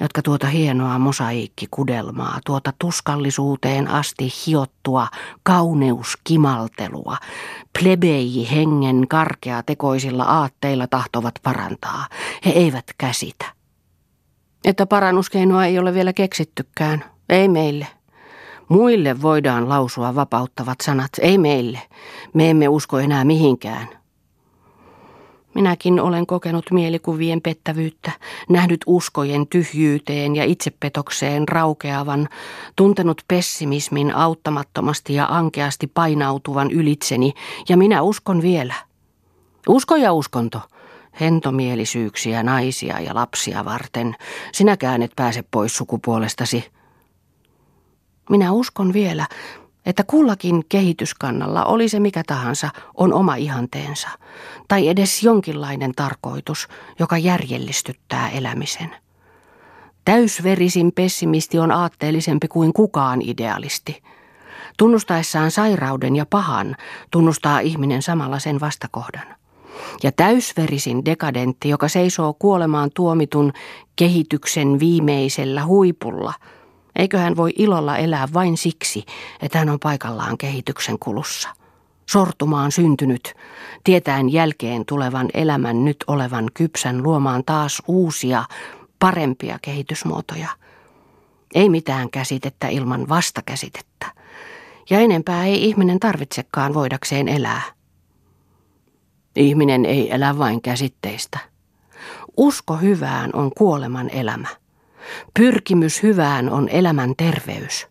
jotka 0.00 0.22
tuota 0.22 0.46
hienoa 0.46 0.98
mosaiikkikudelmaa, 0.98 2.38
tuota 2.46 2.72
tuskallisuuteen 2.78 3.88
asti 3.88 4.32
hiottua 4.46 5.08
kauneuskimaltelua, 5.42 7.16
plebeiji 7.78 8.50
hengen 8.50 9.08
karkea 9.08 9.62
tekoisilla 9.62 10.24
aatteilla 10.24 10.86
tahtovat 10.86 11.34
parantaa. 11.42 12.06
He 12.46 12.50
eivät 12.50 12.84
käsitä. 12.98 13.44
Että 14.64 14.86
parannuskeinoa 14.86 15.64
ei 15.64 15.78
ole 15.78 15.94
vielä 15.94 16.12
keksittykään. 16.12 17.04
Ei 17.28 17.48
meille. 17.48 17.86
Muille 18.68 19.22
voidaan 19.22 19.68
lausua 19.68 20.14
vapauttavat 20.14 20.80
sanat, 20.82 21.10
ei 21.20 21.38
meille. 21.38 21.82
Me 22.34 22.50
emme 22.50 22.68
usko 22.68 22.98
enää 22.98 23.24
mihinkään. 23.24 23.99
Minäkin 25.54 26.00
olen 26.00 26.26
kokenut 26.26 26.64
mielikuvien 26.70 27.40
pettävyyttä, 27.40 28.12
nähnyt 28.48 28.80
uskojen 28.86 29.46
tyhjyyteen 29.46 30.36
ja 30.36 30.44
itsepetokseen 30.44 31.48
raukeavan, 31.48 32.28
tuntenut 32.76 33.22
pessimismin 33.28 34.14
auttamattomasti 34.14 35.14
ja 35.14 35.26
ankeasti 35.30 35.86
painautuvan 35.86 36.70
ylitseni, 36.70 37.32
ja 37.68 37.76
minä 37.76 38.02
uskon 38.02 38.42
vielä. 38.42 38.74
Usko 39.68 39.96
ja 39.96 40.12
uskonto, 40.12 40.60
hentomielisyyksiä 41.20 42.42
naisia 42.42 43.00
ja 43.00 43.14
lapsia 43.14 43.64
varten, 43.64 44.16
sinäkään 44.52 45.02
et 45.02 45.12
pääse 45.16 45.44
pois 45.50 45.76
sukupuolestasi. 45.76 46.64
Minä 48.30 48.52
uskon 48.52 48.92
vielä, 48.92 49.26
että 49.86 50.04
kullakin 50.04 50.64
kehityskannalla, 50.68 51.64
oli 51.64 51.88
se 51.88 52.00
mikä 52.00 52.22
tahansa, 52.26 52.68
on 52.94 53.12
oma 53.12 53.34
ihanteensa, 53.34 54.08
tai 54.68 54.88
edes 54.88 55.22
jonkinlainen 55.22 55.92
tarkoitus, 55.96 56.68
joka 56.98 57.18
järjellistyttää 57.18 58.30
elämisen. 58.30 58.90
Täysverisin 60.04 60.92
pessimisti 60.92 61.58
on 61.58 61.72
aatteellisempi 61.72 62.48
kuin 62.48 62.72
kukaan 62.72 63.22
idealisti. 63.22 64.02
Tunnustaessaan 64.78 65.50
sairauden 65.50 66.16
ja 66.16 66.26
pahan, 66.26 66.76
tunnustaa 67.10 67.60
ihminen 67.60 68.02
samalla 68.02 68.38
sen 68.38 68.60
vastakohdan. 68.60 69.26
Ja 70.02 70.12
täysverisin 70.12 71.04
dekadentti, 71.04 71.68
joka 71.68 71.88
seisoo 71.88 72.34
kuolemaan 72.38 72.90
tuomitun 72.94 73.52
kehityksen 73.96 74.80
viimeisellä 74.80 75.64
huipulla– 75.64 76.34
Eikö 76.96 77.18
hän 77.18 77.36
voi 77.36 77.52
ilolla 77.58 77.96
elää 77.96 78.28
vain 78.32 78.56
siksi, 78.56 79.04
että 79.42 79.58
hän 79.58 79.68
on 79.68 79.80
paikallaan 79.80 80.38
kehityksen 80.38 80.98
kulussa? 80.98 81.48
Sortumaan 82.10 82.72
syntynyt, 82.72 83.34
tietäen 83.84 84.32
jälkeen 84.32 84.86
tulevan 84.86 85.28
elämän 85.34 85.84
nyt 85.84 86.04
olevan 86.06 86.48
kypsän 86.54 87.02
luomaan 87.02 87.44
taas 87.44 87.82
uusia, 87.86 88.44
parempia 88.98 89.58
kehitysmuotoja. 89.62 90.48
Ei 91.54 91.68
mitään 91.68 92.10
käsitettä 92.10 92.68
ilman 92.68 93.08
vastakäsitettä. 93.08 94.06
Ja 94.90 95.00
enempää 95.00 95.46
ei 95.46 95.64
ihminen 95.64 96.00
tarvitsekaan 96.00 96.74
voidakseen 96.74 97.28
elää. 97.28 97.62
Ihminen 99.36 99.86
ei 99.86 100.12
elä 100.12 100.38
vain 100.38 100.62
käsitteistä. 100.62 101.38
Usko 102.36 102.76
hyvään 102.76 103.30
on 103.32 103.50
kuoleman 103.56 104.10
elämä. 104.10 104.48
Pyrkimys 105.34 106.02
hyvään 106.02 106.50
on 106.50 106.68
elämän 106.68 107.14
terveys. 107.16 107.86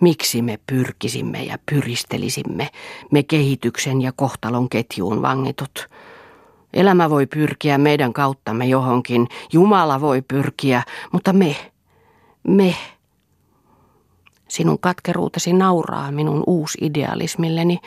Miksi 0.00 0.42
me 0.42 0.58
pyrkisimme 0.66 1.42
ja 1.42 1.58
pyristelisimme, 1.70 2.68
me 3.10 3.22
kehityksen 3.22 4.02
ja 4.02 4.12
kohtalon 4.16 4.68
ketjuun 4.68 5.22
vangitut? 5.22 5.88
Elämä 6.72 7.10
voi 7.10 7.26
pyrkiä 7.26 7.78
meidän 7.78 8.12
kauttamme 8.12 8.66
johonkin, 8.66 9.26
Jumala 9.52 10.00
voi 10.00 10.22
pyrkiä, 10.22 10.82
mutta 11.12 11.32
me, 11.32 11.56
me. 12.48 12.76
Sinun 14.48 14.78
katkeruutesi 14.78 15.52
nauraa 15.52 16.12
minun 16.12 16.44
uusidealismilleni, 16.46 17.78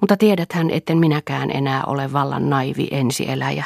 mutta 0.00 0.16
tiedäthän, 0.16 0.70
etten 0.70 0.98
minäkään 0.98 1.50
enää 1.50 1.84
ole 1.84 2.12
vallan 2.12 2.50
naivi 2.50 2.88
ensieläjä. 2.90 3.64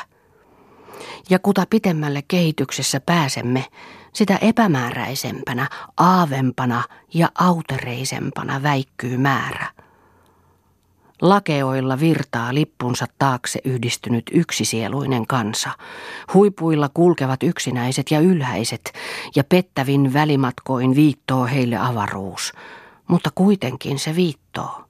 Ja 1.31 1.39
kuta 1.39 1.65
pitemmälle 1.71 2.23
kehityksessä 2.29 3.01
pääsemme, 3.01 3.65
sitä 4.13 4.37
epämääräisempänä, 4.37 5.69
aavempana 5.97 6.83
ja 7.15 7.29
autereisempana 7.39 8.63
väikkyy 8.63 9.17
määrä. 9.17 9.67
Lakeoilla 11.23 12.01
virtaa 12.01 12.55
lippunsa 12.55 13.07
taakse 13.19 13.61
yhdistynyt 13.65 14.25
yksisieluinen 14.33 15.27
kansa. 15.27 15.71
Huipuilla 16.35 16.91
kulkevat 16.95 17.43
yksinäiset 17.43 18.11
ja 18.11 18.21
ylhäiset, 18.21 18.93
ja 19.37 19.45
pettävin 19.45 20.13
välimatkoin 20.13 20.95
viittoo 20.95 21.45
heille 21.47 21.77
avaruus. 21.77 22.53
Mutta 23.09 23.31
kuitenkin 23.35 23.99
se 23.99 24.17
viittoo. 24.17 24.86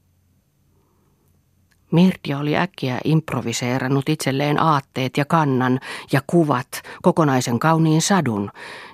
Mirtia 1.92 2.38
oli 2.38 2.57
äkkiä 2.57 2.99
improviseerannut 3.05 4.09
itselleen 4.09 4.62
aatteet 4.62 5.16
ja 5.16 5.25
kannan 5.25 5.81
ja 6.12 6.20
kuvat, 6.27 6.68
kokonaisen 7.03 7.59
kauniin 7.59 8.03
sadun, 8.03 8.51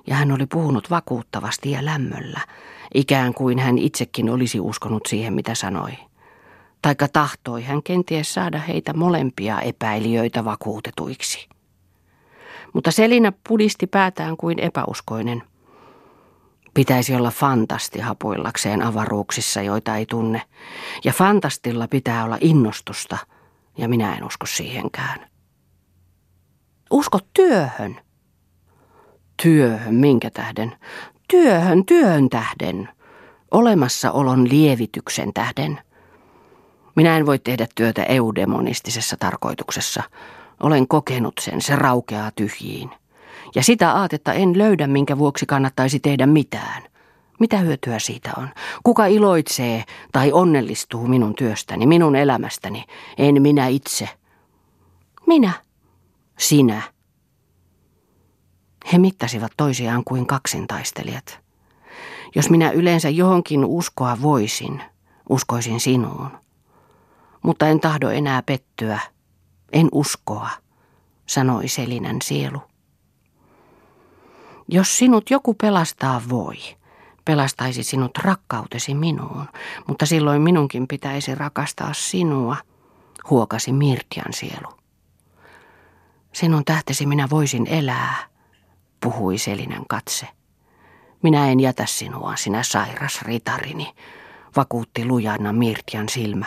ja 0.07 0.15
hän 0.15 0.33
oli 0.33 0.47
puhunut 0.47 0.91
vakuuttavasti 0.91 1.71
ja 1.71 1.85
lämmöllä, 1.85 2.41
ikään 2.95 3.35
kuin 3.35 3.59
hän 3.59 3.79
itsekin 3.79 4.31
olisi 4.31 4.61
uskonut 4.61 5.03
siihen, 5.09 5.35
mitä 5.35 5.55
sanoi. 5.55 5.93
Taikka 6.83 7.09
tahtoi 7.09 7.63
hän 7.63 7.83
kenties 7.83 8.35
saada 8.35 8.59
heitä 8.59 8.93
molempia 8.93 9.61
epäilijöitä 9.61 10.45
vakuutetuiksi. 10.45 11.49
Mutta 12.73 12.91
Selina 12.91 13.33
pudisti 13.49 13.87
päätään 13.87 14.37
kuin 14.37 14.59
epäuskoinen– 14.59 15.43
Pitäisi 16.75 17.15
olla 17.15 17.31
fantasti 17.31 17.99
hapuillakseen 17.99 18.83
avaruuksissa, 18.83 19.63
joita 19.63 19.97
ei 19.97 20.07
tunne. 20.07 20.43
Ja 21.05 21.13
fantastilla 21.13 21.89
pitää 21.89 22.25
olla 22.25 22.39
innostusta, 22.41 23.19
ja 23.79 23.89
minä 23.89 24.15
en 24.17 24.25
usko 24.25 24.47
siihenkään. 24.47 25.31
Usko 26.91 27.19
työhön. 27.35 28.01
Työhön, 29.43 29.95
minkä 29.95 30.31
tähden? 30.31 30.77
Työhön, 31.29 31.85
työn 31.87 32.31
tähden. 32.31 32.89
Olemassaolon 33.51 34.49
lievityksen 34.49 35.33
tähden. 35.33 35.81
Minä 36.97 37.17
en 37.17 37.27
voi 37.27 37.39
tehdä 37.39 37.67
työtä 37.75 38.05
eudemonistisessa 38.05 39.17
tarkoituksessa. 39.17 40.03
Olen 40.61 40.89
kokenut 40.89 41.35
sen, 41.41 41.61
se 41.63 41.77
raukeaa 41.77 42.31
tyhjiin. 42.31 42.91
Ja 43.55 43.63
sitä 43.63 43.93
aatetta 43.93 44.33
en 44.33 44.59
löydä, 44.59 44.87
minkä 44.87 45.19
vuoksi 45.19 45.47
kannattaisi 45.47 46.01
tehdä 46.01 46.27
mitään. 46.27 46.83
Mitä 47.41 47.59
hyötyä 47.59 47.99
siitä 47.99 48.33
on? 48.37 48.49
Kuka 48.83 49.07
iloitsee 49.07 49.85
tai 50.13 50.33
onnellistuu 50.33 51.07
minun 51.07 51.35
työstäni, 51.35 51.87
minun 51.87 52.17
elämästäni? 52.17 52.85
En 53.19 53.43
minä 53.43 53.67
itse. 53.67 54.09
Minä. 55.27 55.53
Sinä. 56.39 56.83
He 58.93 58.99
mittasivat 58.99 59.53
toisiaan 59.57 60.05
kuin 60.05 60.27
kaksintaistelijat. 60.27 61.41
Jos 62.35 62.51
minä 62.51 62.71
yleensä 62.71 63.09
johonkin 63.09 63.65
uskoa 63.65 64.17
voisin, 64.23 64.83
uskoisin 65.29 65.81
sinuun. 65.81 66.31
Mutta 67.43 67.69
en 67.69 67.81
tahdo 67.81 68.11
enää 68.11 68.43
pettyä. 68.43 69.01
En 69.73 69.89
uskoa, 69.93 70.49
sanoi 71.27 71.69
Selinän 71.69 72.17
sielu. 72.23 72.63
Jos 74.73 74.99
sinut 74.99 75.31
joku 75.31 75.55
pelastaa 75.55 76.23
voi, 76.29 76.57
pelastaisi 77.25 77.83
sinut 77.83 78.19
rakkautesi 78.19 78.95
minuun, 78.95 79.49
mutta 79.89 80.07
silloin 80.07 80.43
minunkin 80.43 80.89
pitäisi 80.89 81.35
rakastaa 81.35 81.93
sinua, 81.93 82.57
huokasi 83.31 83.73
Mirtian 83.73 84.33
sielu. 84.33 84.79
Sinun 86.33 86.65
tähtesi 86.65 87.07
minä 87.07 87.31
voisin 87.31 87.67
elää, 87.67 88.17
puhui 89.01 89.39
Selinen 89.39 89.83
katse. 89.89 90.29
Minä 91.23 91.49
en 91.49 91.61
jätä 91.61 91.87
sinua, 91.87 92.37
sinä 92.37 92.63
sairas 92.63 93.23
ritarini, 93.23 93.95
vakuutti 94.57 95.05
lujana 95.05 95.53
Mirtian 95.53 96.09
silmä. 96.09 96.47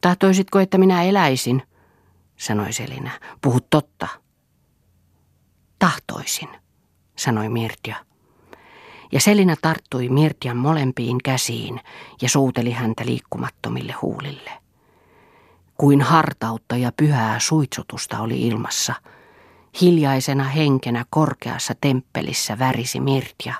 Tahtoisitko, 0.00 0.58
että 0.58 0.78
minä 0.78 1.02
eläisin, 1.02 1.62
sanoi 2.36 2.72
Selinä. 2.72 3.20
Puhut 3.40 3.70
totta. 3.70 4.08
Tahtoisin 5.78 6.63
sanoi 7.16 7.48
Mirtia. 7.48 7.96
Ja 9.12 9.20
Selina 9.20 9.56
tarttui 9.62 10.08
Mirtian 10.08 10.56
molempiin 10.56 11.18
käsiin 11.24 11.80
ja 12.22 12.28
suuteli 12.28 12.70
häntä 12.70 13.06
liikkumattomille 13.06 13.92
huulille. 13.92 14.50
Kuin 15.78 16.02
hartautta 16.02 16.76
ja 16.76 16.92
pyhää 16.96 17.40
suitsutusta 17.40 18.20
oli 18.20 18.42
ilmassa. 18.42 18.94
Hiljaisena 19.80 20.44
henkenä 20.44 21.04
korkeassa 21.10 21.74
temppelissä 21.80 22.58
värisi 22.58 23.00
Mirtia. 23.00 23.54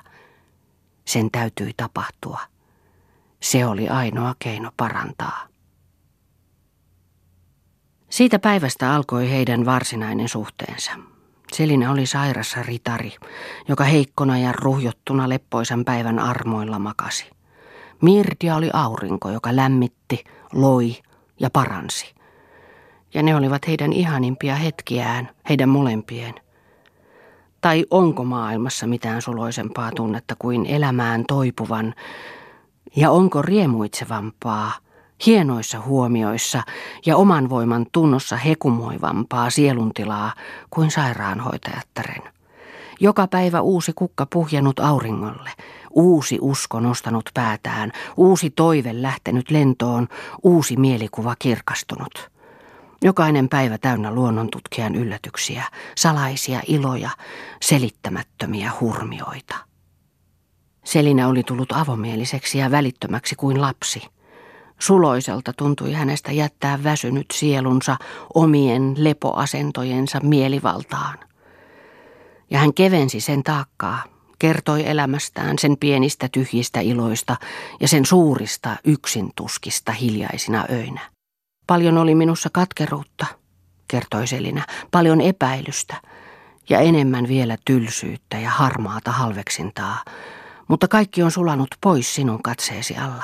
Sen 1.05 1.31
täytyi 1.31 1.71
tapahtua. 1.77 2.39
Se 3.41 3.65
oli 3.65 3.89
ainoa 3.89 4.35
keino 4.39 4.71
parantaa. 4.77 5.47
Siitä 8.09 8.39
päivästä 8.39 8.93
alkoi 8.93 9.29
heidän 9.29 9.65
varsinainen 9.65 10.29
suhteensa. 10.29 10.91
Selina 11.53 11.91
oli 11.91 12.05
sairas 12.05 12.55
ritari, 12.61 13.13
joka 13.67 13.83
heikkona 13.83 14.37
ja 14.37 14.51
ruhjottuna 14.51 15.29
leppoisan 15.29 15.85
päivän 15.85 16.19
armoilla 16.19 16.79
makasi. 16.79 17.29
Mirtia 18.01 18.55
oli 18.55 18.69
aurinko, 18.73 19.29
joka 19.29 19.55
lämmitti, 19.55 20.23
loi 20.53 20.95
ja 21.39 21.49
paransi. 21.49 22.15
Ja 23.13 23.23
ne 23.23 23.35
olivat 23.35 23.67
heidän 23.67 23.93
ihanimpia 23.93 24.55
hetkiään, 24.55 25.29
heidän 25.49 25.69
molempien. 25.69 26.33
Tai 27.61 27.85
onko 27.91 28.23
maailmassa 28.23 28.87
mitään 28.87 29.21
suloisempaa 29.21 29.91
tunnetta 29.95 30.35
kuin 30.39 30.65
elämään 30.65 31.23
toipuvan, 31.27 31.93
ja 32.95 33.11
onko 33.11 33.41
riemuitsevampaa, 33.41 34.71
hienoissa 35.25 35.79
huomioissa 35.81 36.63
ja 37.05 37.17
oman 37.17 37.49
voiman 37.49 37.85
tunnossa 37.91 38.35
hekumoivampaa 38.35 39.49
sieluntilaa 39.49 40.33
kuin 40.69 40.91
sairaanhoitajattaren? 40.91 42.21
Joka 42.99 43.27
päivä 43.27 43.61
uusi 43.61 43.91
kukka 43.95 44.25
puhjennut 44.33 44.79
auringolle, 44.79 45.49
uusi 45.91 46.37
usko 46.41 46.79
nostanut 46.79 47.29
päätään, 47.33 47.91
uusi 48.17 48.49
toive 48.49 49.01
lähtenyt 49.01 49.51
lentoon, 49.51 50.07
uusi 50.43 50.77
mielikuva 50.77 51.35
kirkastunut. 51.39 52.31
Jokainen 53.03 53.49
päivä 53.49 53.77
täynnä 53.77 54.11
luonnontutkijan 54.11 54.95
yllätyksiä, 54.95 55.63
salaisia 55.97 56.61
iloja, 56.67 57.09
selittämättömiä 57.61 58.71
hurmioita. 58.81 59.55
Selinä 60.83 61.27
oli 61.27 61.43
tullut 61.43 61.71
avomieliseksi 61.71 62.57
ja 62.57 62.71
välittömäksi 62.71 63.35
kuin 63.35 63.61
lapsi. 63.61 64.14
Suloiselta 64.79 65.53
tuntui 65.53 65.93
hänestä 65.93 66.31
jättää 66.31 66.83
väsynyt 66.83 67.25
sielunsa 67.33 67.97
omien 68.33 68.93
lepoasentojensa 68.97 70.19
mielivaltaan. 70.19 71.17
Ja 72.49 72.59
hän 72.59 72.73
kevensi 72.73 73.19
sen 73.19 73.43
taakkaa, 73.43 74.03
kertoi 74.39 74.87
elämästään 74.87 75.59
sen 75.59 75.77
pienistä 75.77 76.29
tyhjistä 76.31 76.79
iloista 76.79 77.35
ja 77.79 77.87
sen 77.87 78.05
suurista 78.05 78.75
yksintuskista 78.83 79.91
hiljaisina 79.91 80.65
öinä. 80.71 81.01
Paljon 81.67 81.97
oli 81.97 82.15
minussa 82.15 82.49
katkeruutta, 82.53 83.25
kertoi 83.87 84.27
Selinä, 84.27 84.65
paljon 84.91 85.21
epäilystä 85.21 85.95
ja 86.69 86.79
enemmän 86.79 87.27
vielä 87.27 87.57
tylsyyttä 87.65 88.39
ja 88.39 88.49
harmaata 88.49 89.11
halveksintaa, 89.11 90.03
mutta 90.67 90.87
kaikki 90.87 91.23
on 91.23 91.31
sulanut 91.31 91.75
pois 91.81 92.15
sinun 92.15 92.43
katseesi 92.43 92.97
alla. 92.97 93.23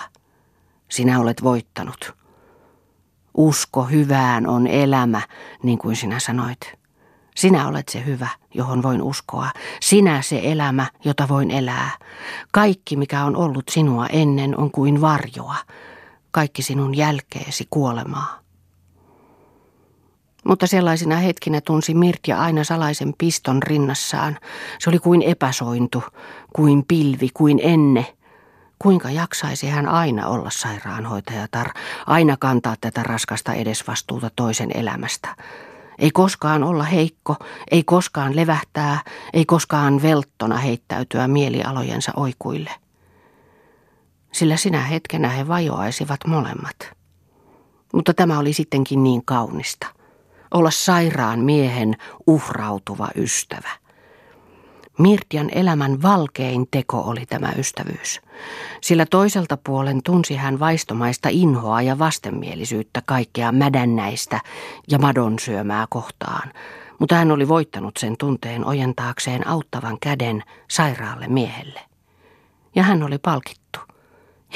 Sinä 0.92 1.20
olet 1.20 1.44
voittanut. 1.44 2.14
Usko 3.38 3.84
hyvään 3.84 4.48
on 4.48 4.68
elämä, 4.68 5.22
niin 5.64 5.78
kuin 5.78 5.96
sinä 5.96 6.20
sanoit. 6.20 6.60
Sinä 7.36 7.68
olet 7.68 7.90
se 7.90 8.06
hyvä, 8.06 8.28
johon 8.54 8.84
voin 8.84 9.02
uskoa. 9.02 9.50
Sinä 9.82 10.22
se 10.22 10.42
elämä, 10.44 10.88
jota 11.06 11.28
voin 11.28 11.52
elää. 11.52 11.90
Kaikki, 12.52 12.96
mikä 12.96 13.24
on 13.24 13.36
ollut 13.36 13.70
sinua 13.70 14.08
ennen, 14.08 14.58
on 14.58 14.72
kuin 14.72 15.02
varjoa. 15.02 15.56
Kaikki 16.32 16.62
sinun 16.62 16.98
jälkeesi 16.98 17.68
kuolemaa. 17.70 18.40
Mutta 20.46 20.68
sellaisina 20.68 21.16
hetkinä 21.16 21.62
tunsi 21.62 21.94
Mirtja 21.94 22.40
aina 22.42 22.64
salaisen 22.64 23.14
piston 23.18 23.64
rinnassaan. 23.64 24.38
Se 24.80 24.90
oli 24.90 25.00
kuin 25.00 25.22
epäsointu, 25.22 26.04
kuin 26.54 26.86
pilvi, 26.88 27.30
kuin 27.34 27.60
enne. 27.64 28.18
Kuinka 28.82 29.12
jaksaisi 29.12 29.68
hän 29.68 29.88
aina 29.88 30.28
olla 30.28 30.50
sairaanhoitajatar, 30.50 31.70
aina 32.08 32.38
kantaa 32.40 32.76
tätä 32.82 33.04
raskasta 33.04 33.54
edesvastuuta 33.54 34.30
toisen 34.36 34.72
elämästä. 34.74 35.36
Ei 36.00 36.12
koskaan 36.12 36.64
olla 36.64 36.84
heikko, 36.84 37.36
ei 37.72 37.84
koskaan 37.84 38.36
levähtää, 38.36 39.00
ei 39.34 39.46
koskaan 39.46 40.02
velttona 40.02 40.58
heittäytyä 40.58 41.28
mielialojensa 41.28 42.12
oikuille. 42.16 42.72
Sillä 44.32 44.58
sinä 44.58 44.82
hetkenä 44.82 45.30
he 45.30 45.48
vajoaisivat 45.48 46.20
molemmat. 46.28 46.78
Mutta 47.94 48.14
tämä 48.14 48.40
oli 48.40 48.54
sittenkin 48.54 49.04
niin 49.04 49.26
kaunista– 49.26 49.88
olla 50.52 50.72
sairaan 50.72 51.40
miehen 51.40 51.96
uhrautuva 52.28 53.08
ystävä. 53.16 53.70
Mirtian 55.00 55.50
elämän 55.56 56.02
valkein 56.02 56.68
teko 56.72 57.02
oli 57.02 57.26
tämä 57.26 57.52
ystävyys, 57.58 58.22
sillä 58.82 59.06
toiselta 59.06 59.58
puolen 59.58 60.04
tunsi 60.04 60.36
hän 60.36 60.60
vaistomaista 60.60 61.30
inhoa 61.32 61.82
ja 61.82 62.00
vastenmielisyyttä 62.00 63.02
kaikkea 63.06 63.52
mädännäistä 63.52 64.40
ja 64.88 65.00
madon 65.00 65.40
syömää 65.40 65.86
kohtaan, 65.90 66.54
mutta 67.00 67.16
hän 67.16 67.32
oli 67.32 67.48
voittanut 67.48 67.98
sen 67.98 68.18
tunteen 68.18 68.66
ojentaakseen 68.66 69.48
auttavan 69.48 69.98
käden 70.00 70.44
sairaalle 70.70 71.28
miehelle. 71.28 71.80
Ja 72.76 72.84
hän 72.84 73.04
oli 73.04 73.18
palkittu. 73.18 73.80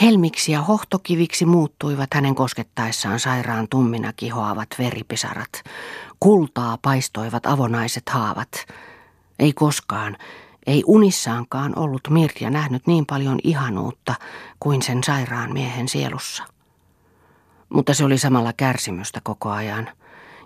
Helmiksi 0.01 0.51
ja 0.51 0.61
hohtokiviksi 0.61 1.45
muuttuivat 1.45 2.13
hänen 2.13 2.35
koskettaessaan 2.35 3.19
sairaan 3.19 3.67
tummina 3.69 4.13
kihoavat 4.13 4.67
veripisarat. 4.79 5.63
Kultaa 6.19 6.77
paistoivat 6.81 7.45
avonaiset 7.45 8.09
haavat. 8.09 8.65
Ei 9.39 9.53
koskaan, 9.53 10.17
ei 10.67 10.83
unissaankaan 10.85 11.79
ollut 11.79 12.09
Mirja 12.09 12.49
nähnyt 12.49 12.87
niin 12.87 13.05
paljon 13.05 13.39
ihanuutta 13.43 14.15
kuin 14.59 14.81
sen 14.81 15.03
sairaan 15.03 15.53
miehen 15.53 15.87
sielussa. 15.87 16.43
Mutta 17.69 17.93
se 17.93 18.05
oli 18.05 18.17
samalla 18.17 18.53
kärsimystä 18.53 19.19
koko 19.23 19.49
ajan, 19.49 19.89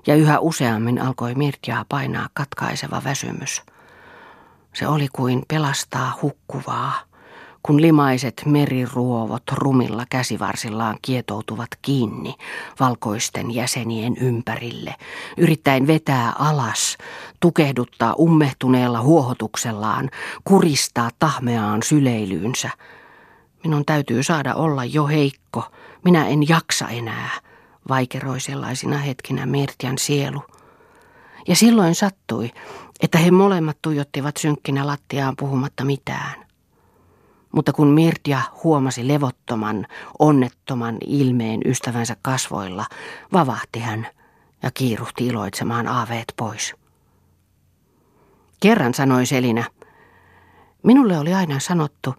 ja 0.08 0.16
yhä 0.16 0.40
useammin 0.40 1.02
alkoi 1.02 1.36
Mirjaa 1.36 1.86
painaa 1.90 2.30
katkaiseva 2.34 3.02
väsymys. 3.04 3.62
Se 4.74 4.88
oli 4.88 5.08
kuin 5.14 5.44
pelastaa 5.48 6.20
hukkuvaa– 6.22 6.94
kun 7.70 7.82
limaiset 7.82 8.42
meriruovot 8.46 9.44
rumilla 9.52 10.06
käsivarsillaan 10.10 10.98
kietoutuvat 11.02 11.68
kiinni 11.82 12.36
valkoisten 12.80 13.56
jäsenien 13.56 14.18
ympärille, 14.18 14.96
yrittäen 15.38 15.88
vetää 15.88 16.34
alas, 16.40 16.98
tukehduttaa 17.40 18.16
ummehtuneella 18.20 19.02
huohotuksellaan, 19.02 20.10
kuristaa 20.44 21.10
tahmeaan 21.20 21.84
syleilyynsä. 21.84 22.70
Minun 23.64 23.86
täytyy 23.86 24.24
saada 24.24 24.56
olla 24.56 24.86
jo 24.86 25.08
heikko, 25.08 25.64
minä 26.06 26.28
en 26.28 26.50
jaksa 26.50 26.88
enää, 26.88 27.32
vaikeroi 27.90 28.40
sellaisina 28.40 28.98
hetkinä 28.98 29.46
Mirtian 29.46 29.98
sielu. 29.98 30.42
Ja 31.48 31.56
silloin 31.56 31.96
sattui, 31.96 32.52
että 33.02 33.18
he 33.18 33.32
molemmat 33.32 33.78
tuijottivat 33.82 34.38
synkkinä 34.38 34.88
lattiaan 34.88 35.36
puhumatta 35.40 35.86
mitään. 35.86 36.49
Mutta 37.52 37.74
kun 37.74 37.88
Mirtia 37.88 38.42
huomasi 38.64 39.08
levottoman, 39.08 39.88
onnettoman 40.20 40.98
ilmeen 41.08 41.62
ystävänsä 41.66 42.16
kasvoilla, 42.22 42.86
vavahti 43.34 43.80
hän 43.80 44.08
ja 44.64 44.72
kiiruhti 44.74 45.28
iloitsemaan 45.28 45.88
aaveet 45.88 46.34
pois. 46.38 46.76
Kerran 48.60 48.94
sanoi 48.94 49.26
Selinä, 49.26 49.64
minulle 50.84 51.20
oli 51.20 51.34
aina 51.34 51.60
sanottu, 51.60 52.16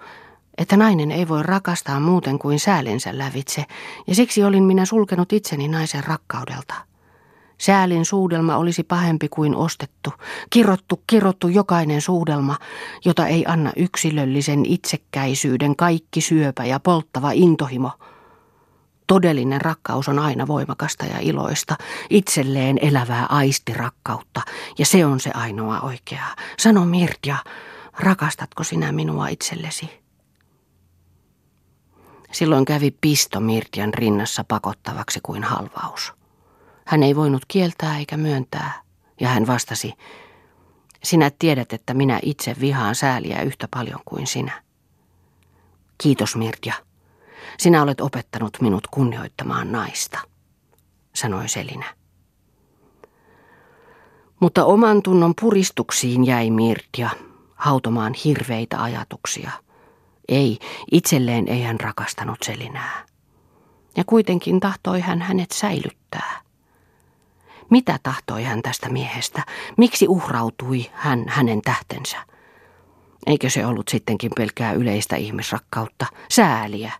että 0.58 0.76
nainen 0.76 1.10
ei 1.10 1.28
voi 1.28 1.42
rakastaa 1.42 2.00
muuten 2.00 2.38
kuin 2.38 2.60
säälensä 2.60 3.18
lävitse, 3.18 3.64
ja 4.06 4.14
siksi 4.14 4.44
olin 4.44 4.62
minä 4.62 4.84
sulkenut 4.84 5.32
itseni 5.32 5.68
naisen 5.68 6.04
rakkaudelta. 6.04 6.89
Säälin 7.60 8.04
suudelma 8.04 8.56
olisi 8.56 8.82
pahempi 8.82 9.28
kuin 9.28 9.56
ostettu, 9.56 10.12
kirottu, 10.50 11.02
kirottu 11.06 11.48
jokainen 11.48 12.00
suudelma, 12.00 12.56
jota 13.04 13.26
ei 13.26 13.44
anna 13.46 13.72
yksilöllisen 13.76 14.66
itsekkäisyyden 14.66 15.76
kaikki 15.76 16.20
syöpä 16.20 16.64
ja 16.64 16.80
polttava 16.80 17.30
intohimo. 17.32 17.90
Todellinen 19.06 19.60
rakkaus 19.60 20.08
on 20.08 20.18
aina 20.18 20.46
voimakasta 20.46 21.06
ja 21.06 21.18
iloista, 21.20 21.76
itselleen 22.10 22.78
elävää 22.82 23.26
aistirakkautta, 23.26 24.40
ja 24.78 24.86
se 24.86 25.06
on 25.06 25.20
se 25.20 25.30
ainoa 25.34 25.80
oikeaa. 25.80 26.36
Sano 26.58 26.84
Mirtja, 26.84 27.36
rakastatko 27.98 28.64
sinä 28.64 28.92
minua 28.92 29.28
itsellesi? 29.28 29.90
Silloin 32.32 32.64
kävi 32.64 32.90
pisto 33.00 33.40
Mirtian 33.40 33.94
rinnassa 33.94 34.44
pakottavaksi 34.44 35.20
kuin 35.22 35.44
halvaus. 35.44 36.19
Hän 36.90 37.02
ei 37.02 37.16
voinut 37.16 37.42
kieltää 37.48 37.98
eikä 37.98 38.16
myöntää, 38.16 38.82
ja 39.20 39.28
hän 39.28 39.46
vastasi, 39.46 39.92
sinä 41.04 41.30
tiedät, 41.38 41.72
että 41.72 41.94
minä 41.94 42.18
itse 42.22 42.56
vihaan 42.60 42.94
sääliä 42.94 43.42
yhtä 43.42 43.68
paljon 43.70 44.00
kuin 44.04 44.26
sinä. 44.26 44.62
Kiitos 45.98 46.36
Mirja. 46.36 46.74
Sinä 47.58 47.82
olet 47.82 48.00
opettanut 48.00 48.56
minut 48.60 48.86
kunnioittamaan 48.86 49.72
naista, 49.72 50.18
sanoi 51.14 51.48
Selinä. 51.48 51.94
Mutta 54.40 54.64
oman 54.64 55.02
tunnon 55.02 55.34
puristuksiin 55.40 56.26
jäi 56.26 56.50
Mirja 56.50 57.10
hautomaan 57.54 58.14
hirveitä 58.24 58.82
ajatuksia. 58.82 59.50
Ei, 60.28 60.58
itselleen 60.92 61.48
ei 61.48 61.62
hän 61.62 61.80
rakastanut 61.80 62.38
Selinää. 62.42 63.06
Ja 63.96 64.04
kuitenkin 64.06 64.60
tahtoi 64.60 65.00
hän 65.00 65.22
hänet 65.22 65.50
säilyttää. 65.50 66.49
Mitä 67.70 67.98
tahtoi 68.02 68.42
hän 68.42 68.62
tästä 68.62 68.88
miehestä? 68.88 69.42
Miksi 69.76 70.08
uhrautui 70.08 70.86
hän 70.92 71.24
hänen 71.28 71.62
tähtensä? 71.62 72.16
Eikö 73.26 73.50
se 73.50 73.66
ollut 73.66 73.88
sittenkin 73.88 74.30
pelkää 74.36 74.72
yleistä 74.72 75.16
ihmisrakkautta, 75.16 76.06
sääliä? 76.30 76.92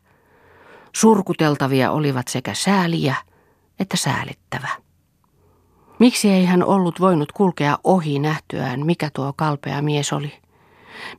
Surkuteltavia 0.92 1.90
olivat 1.90 2.28
sekä 2.28 2.54
sääliä 2.54 3.14
että 3.80 3.96
säälittävä. 3.96 4.68
Miksi 5.98 6.30
ei 6.30 6.44
hän 6.44 6.64
ollut 6.64 7.00
voinut 7.00 7.32
kulkea 7.32 7.78
ohi 7.84 8.18
nähtyään, 8.18 8.86
mikä 8.86 9.10
tuo 9.14 9.32
kalpea 9.36 9.82
mies 9.82 10.12
oli? 10.12 10.32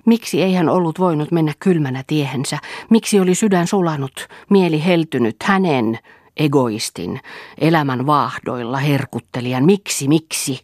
Miksi 0.06 0.42
ei 0.44 0.54
hän 0.54 0.70
ollut 0.70 1.00
voinut 1.00 1.32
mennä 1.32 1.54
kylmänä 1.60 2.04
tiehensä? 2.08 2.58
Miksi 2.90 3.20
oli 3.20 3.36
sydän 3.36 3.68
sulanut, 3.68 4.28
mieli 4.50 4.86
heltynyt 4.86 5.36
hänen, 5.44 6.00
egoistin, 6.38 7.20
elämän 7.58 8.06
vaahdoilla 8.06 8.78
herkuttelijan? 8.78 9.66
Miksi, 9.66 10.08
miksi? 10.08 10.60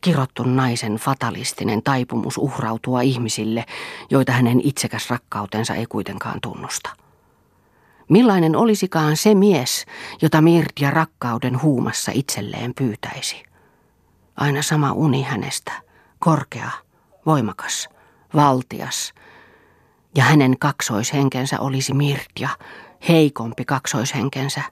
Kirottu 0.00 0.42
naisen 0.42 0.94
fatalistinen 0.94 1.82
taipumus 1.82 2.38
uhrautua 2.38 3.00
ihmisille, 3.00 3.64
joita 4.10 4.32
hänen 4.32 4.60
itsekäs 4.64 5.10
rakkautensa 5.10 5.74
ei 5.74 5.86
kuitenkaan 5.86 6.40
tunnusta. 6.40 6.90
Millainen 8.08 8.56
olisikaan 8.56 9.16
se 9.16 9.34
mies, 9.34 9.86
jota 10.22 10.40
Mirtia 10.40 10.90
rakkauden 10.90 11.62
huumassa 11.62 12.12
itselleen 12.14 12.74
pyytäisi? 12.74 13.42
Aina 14.36 14.62
sama 14.62 14.92
uni 14.92 15.22
hänestä, 15.22 15.72
korkea, 16.18 16.70
voimakas, 17.26 17.88
valtias. 18.34 19.14
Ja 20.14 20.24
hänen 20.24 20.58
kaksoishenkensä 20.58 21.60
olisi 21.60 21.94
Mirtia, 21.94 22.48
heikompi 23.08 23.64
kaksoishenkensä. 23.64 24.62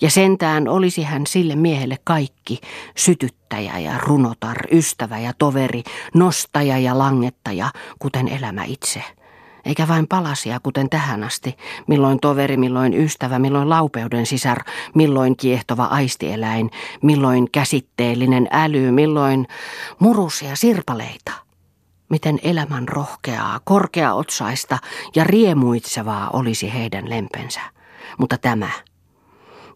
Ja 0.00 0.10
sentään 0.10 0.68
olisi 0.68 1.02
hän 1.02 1.26
sille 1.26 1.56
miehelle 1.56 1.96
kaikki, 2.04 2.60
sytyttäjä 2.96 3.78
ja 3.78 3.98
runotar, 3.98 4.56
ystävä 4.72 5.18
ja 5.18 5.32
toveri, 5.38 5.82
nostaja 6.14 6.78
ja 6.78 6.98
langettaja, 6.98 7.70
kuten 7.98 8.28
elämä 8.28 8.64
itse– 8.64 9.02
eikä 9.64 9.88
vain 9.88 10.08
palasia, 10.08 10.60
kuten 10.60 10.90
tähän 10.90 11.24
asti, 11.24 11.56
milloin 11.86 12.20
toveri, 12.20 12.56
milloin 12.56 12.94
ystävä, 12.94 13.38
milloin 13.38 13.68
laupeuden 13.68 14.26
sisar, 14.26 14.58
milloin 14.94 15.36
kiehtova 15.36 15.84
aistieläin, 15.84 16.70
milloin 17.02 17.50
käsitteellinen 17.50 18.48
äly, 18.50 18.90
milloin 18.90 19.46
murusia 19.98 20.56
sirpaleita. 20.56 21.32
Miten 22.08 22.38
elämän 22.42 22.88
rohkeaa, 22.88 23.60
korkeaotsaista 23.64 24.78
ja 25.16 25.24
riemuitsevaa 25.24 26.30
olisi 26.32 26.74
heidän 26.74 27.10
lempensä. 27.10 27.60
Mutta 28.18 28.38
tämä, 28.38 28.70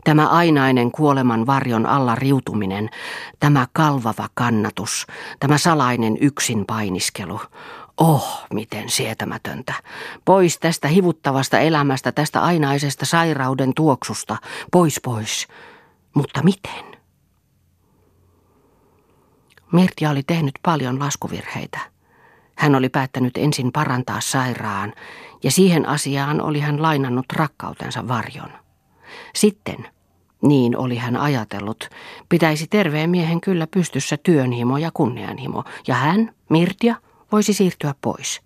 Tämä 0.08 0.28
ainainen 0.28 0.90
kuoleman 0.92 1.46
varjon 1.46 1.86
alla 1.86 2.14
riutuminen, 2.14 2.90
tämä 3.40 3.66
kalvava 3.72 4.28
kannatus, 4.34 5.06
tämä 5.40 5.58
salainen 5.58 6.16
yksin 6.20 6.64
painiskelu, 6.66 7.40
Oh, 8.00 8.46
miten 8.54 8.90
sietämätöntä. 8.90 9.74
Pois 10.24 10.58
tästä 10.58 10.88
hivuttavasta 10.88 11.58
elämästä, 11.58 12.12
tästä 12.12 12.42
ainaisesta 12.42 13.06
sairauden 13.06 13.74
tuoksusta. 13.74 14.36
Pois, 14.72 15.00
pois. 15.04 15.48
Mutta 16.14 16.42
miten? 16.42 17.00
Mirtia 19.72 20.10
oli 20.10 20.22
tehnyt 20.22 20.54
paljon 20.62 20.98
laskuvirheitä. 20.98 21.78
Hän 22.56 22.74
oli 22.74 22.88
päättänyt 22.88 23.36
ensin 23.36 23.72
parantaa 23.72 24.20
sairaan, 24.20 24.92
ja 25.42 25.50
siihen 25.50 25.88
asiaan 25.88 26.40
oli 26.40 26.60
hän 26.60 26.82
lainannut 26.82 27.26
rakkautensa 27.32 28.08
varjon. 28.08 28.50
Sitten, 29.34 29.97
niin 30.42 30.76
oli 30.76 30.96
hän 30.96 31.16
ajatellut, 31.16 31.88
pitäisi 32.28 32.66
terveen 32.66 33.10
miehen 33.10 33.40
kyllä 33.40 33.66
pystyssä 33.66 34.16
työnhimo 34.22 34.78
ja 34.78 34.90
kunnianhimo, 34.94 35.64
ja 35.86 35.94
hän, 35.94 36.34
Mirtia, 36.48 36.94
voisi 37.32 37.52
siirtyä 37.52 37.94
pois. 38.00 38.40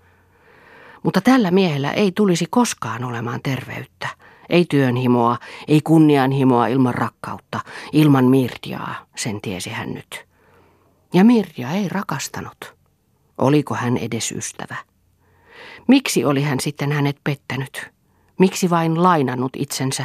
Mutta 1.03 1.21
tällä 1.21 1.51
miehellä 1.51 1.91
ei 1.91 2.13
tulisi 2.13 2.47
koskaan 2.51 3.05
olemaan 3.05 3.41
terveyttä. 3.43 4.09
Ei 4.49 4.65
työnhimoa, 4.65 5.39
ei 5.69 5.81
kunnianhimoa 5.81 6.67
ilman 6.67 6.95
rakkautta, 6.95 7.61
ilman 7.93 8.25
Mirtiaa, 8.25 9.07
sen 9.17 9.41
tiesi 9.41 9.71
hän 9.71 9.95
nyt. 9.95 10.25
Ja 11.15 11.25
Mirtia 11.25 11.71
ei 11.71 11.89
rakastanut. 11.89 12.75
Oliko 13.39 13.75
hän 13.75 13.97
edes 13.97 14.33
ystävä? 14.33 14.77
Miksi 15.89 16.25
oli 16.25 16.43
hän 16.43 16.61
sitten 16.61 16.93
hänet 16.93 17.17
pettänyt? 17.25 17.91
Miksi 18.39 18.71
vain 18.71 19.03
lainannut 19.03 19.53
itsensä, 19.57 20.05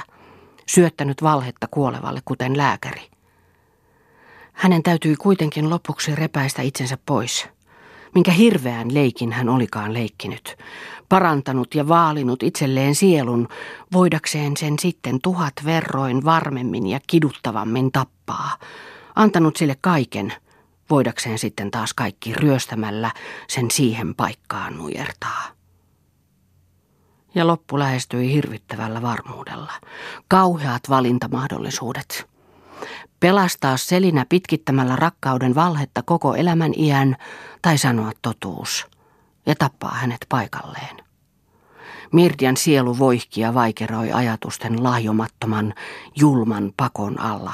syöttänyt 0.69 1.23
valhetta 1.23 1.67
kuolevalle 1.71 2.21
kuten 2.25 2.57
lääkäri? 2.57 3.09
Hänen 4.53 4.83
täytyi 4.83 5.15
kuitenkin 5.15 5.69
lopuksi 5.69 6.15
repäistä 6.15 6.61
itsensä 6.61 6.97
pois– 7.05 7.47
minkä 8.17 8.31
hirveän 8.31 8.93
leikin 8.93 9.31
hän 9.31 9.49
olikaan 9.49 9.93
leikkinyt, 9.93 10.57
parantanut 11.09 11.75
ja 11.75 11.87
vaalinut 11.87 12.43
itselleen 12.43 12.95
sielun, 12.95 13.47
voidakseen 13.93 14.57
sen 14.57 14.79
sitten 14.79 15.19
tuhat 15.23 15.53
verroin 15.65 16.25
varmemmin 16.25 16.87
ja 16.87 16.99
kiduttavammin 17.07 17.91
tappaa, 17.91 18.57
antanut 19.15 19.55
sille 19.55 19.77
kaiken, 19.81 20.33
voidakseen 20.89 21.39
sitten 21.39 21.71
taas 21.71 21.93
kaikki 21.93 22.33
ryöstämällä 22.33 23.11
sen 23.47 23.71
siihen 23.71 24.15
paikkaan 24.15 24.77
nujertaa. 24.77 25.56
Ja 27.35 27.47
loppu 27.47 27.79
lähestyi 27.79 28.33
hirvittävällä 28.33 29.01
varmuudella. 29.01 29.71
Kauheat 30.27 30.81
valintamahdollisuudet. 30.89 32.27
Pelastaa 33.19 33.77
Selinä 33.77 34.25
pitkittämällä 34.29 34.95
rakkauden 34.95 35.55
valhetta 35.55 36.01
koko 36.01 36.35
elämän 36.35 36.71
iän 36.77 37.15
tai 37.61 37.77
sanoa 37.77 38.11
totuus 38.21 38.87
ja 39.45 39.55
tappaa 39.55 39.93
hänet 39.93 40.25
paikalleen. 40.29 40.97
Mirdian 42.11 42.57
sielu 42.57 42.99
voihki 42.99 43.41
ja 43.41 43.53
vaikeroi 43.53 44.11
ajatusten 44.11 44.83
lahjomattoman, 44.83 45.73
julman 46.15 46.73
pakon 46.77 47.19
alla, 47.19 47.53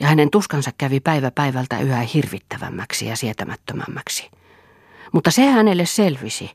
ja 0.00 0.06
hänen 0.06 0.30
tuskansa 0.30 0.70
kävi 0.78 1.00
päivä 1.00 1.30
päivältä 1.30 1.78
yhä 1.78 2.00
hirvittävämmäksi 2.00 3.06
ja 3.06 3.16
sietämättömämmäksi. 3.16 4.30
Mutta 5.12 5.30
se 5.30 5.50
hänelle 5.50 5.86
selvisi, 5.86 6.50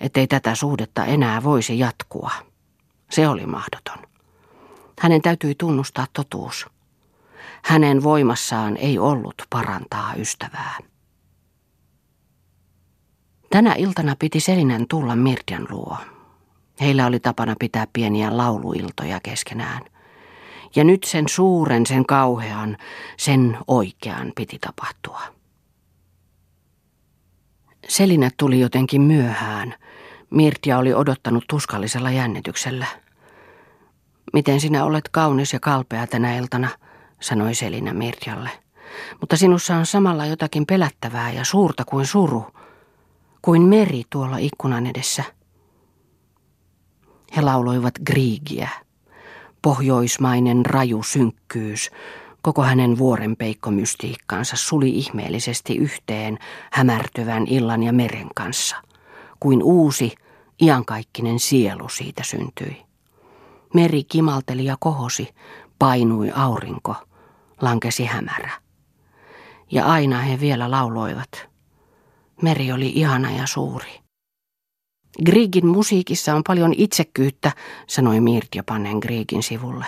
ettei 0.00 0.26
tätä 0.26 0.54
suhdetta 0.54 1.04
enää 1.04 1.42
voisi 1.42 1.78
jatkua. 1.78 2.30
Se 3.10 3.28
oli 3.28 3.46
mahdoton. 3.46 3.98
Hänen 5.00 5.22
täytyi 5.22 5.54
tunnustaa 5.54 6.06
totuus. 6.12 6.66
Hänen 7.62 8.02
voimassaan 8.02 8.76
ei 8.76 8.98
ollut 8.98 9.42
parantaa 9.50 10.14
ystävää. 10.14 10.78
Tänä 13.50 13.74
iltana 13.74 14.16
piti 14.18 14.40
Selinän 14.40 14.86
tulla 14.88 15.16
Mirtian 15.16 15.66
luo. 15.70 15.96
Heillä 16.80 17.06
oli 17.06 17.20
tapana 17.20 17.54
pitää 17.58 17.86
pieniä 17.92 18.36
lauluiltoja 18.36 19.20
keskenään. 19.22 19.82
Ja 20.76 20.84
nyt 20.84 21.04
sen 21.04 21.24
suuren, 21.28 21.86
sen 21.86 22.06
kauhean, 22.06 22.76
sen 23.16 23.58
oikean 23.66 24.32
piti 24.36 24.58
tapahtua. 24.58 25.20
Selinä 27.88 28.30
tuli 28.36 28.60
jotenkin 28.60 29.02
myöhään. 29.02 29.74
Mirtia 30.30 30.78
oli 30.78 30.94
odottanut 30.94 31.44
tuskallisella 31.48 32.10
jännityksellä. 32.10 32.86
Miten 34.32 34.60
sinä 34.60 34.84
olet 34.84 35.08
kaunis 35.08 35.52
ja 35.52 35.60
kalpea 35.60 36.06
tänä 36.06 36.36
iltana, 36.36 36.68
sanoi 37.20 37.54
Selinä 37.54 37.94
Mirtialle. 37.94 38.50
Mutta 39.20 39.36
sinussa 39.36 39.76
on 39.76 39.86
samalla 39.86 40.26
jotakin 40.26 40.66
pelättävää 40.66 41.32
ja 41.32 41.44
suurta 41.44 41.84
kuin 41.84 42.06
suru– 42.06 42.46
kuin 43.42 43.62
meri 43.62 44.02
tuolla 44.10 44.36
ikkunan 44.38 44.86
edessä. 44.86 45.24
He 47.36 47.42
lauloivat 47.42 47.94
Griegiä. 48.06 48.68
Pohjoismainen 49.62 50.66
raju 50.66 51.02
synkkyys, 51.02 51.90
koko 52.42 52.62
hänen 52.62 52.98
vuorenpeikkomystiikkaansa 52.98 54.56
suli 54.56 54.90
ihmeellisesti 54.90 55.76
yhteen 55.76 56.38
hämärtyvän 56.72 57.46
illan 57.46 57.82
ja 57.82 57.92
meren 57.92 58.28
kanssa, 58.34 58.76
kuin 59.40 59.62
uusi, 59.62 60.14
iankaikkinen 60.62 61.38
sielu 61.38 61.88
siitä 61.88 62.22
syntyi. 62.24 62.82
Meri 63.74 64.04
kimalteli 64.04 64.64
ja 64.64 64.76
kohosi, 64.80 65.28
painui 65.78 66.30
aurinko, 66.34 66.94
lankesi 67.60 68.04
hämärä. 68.04 68.50
Ja 69.70 69.86
aina 69.86 70.18
he 70.18 70.40
vielä 70.40 70.70
lauloivat– 70.70 71.30
Meri 72.42 72.72
oli 72.72 72.92
ihana 72.94 73.30
ja 73.30 73.46
suuri. 73.46 74.00
Griegin 75.24 75.66
musiikissa 75.66 76.34
on 76.34 76.42
paljon 76.46 76.74
itsekyyttä, 76.76 77.52
sanoi 77.86 78.20
Mirtja 78.20 78.62
pannen 78.64 78.98
Griegin 78.98 79.42
sivulle. 79.42 79.86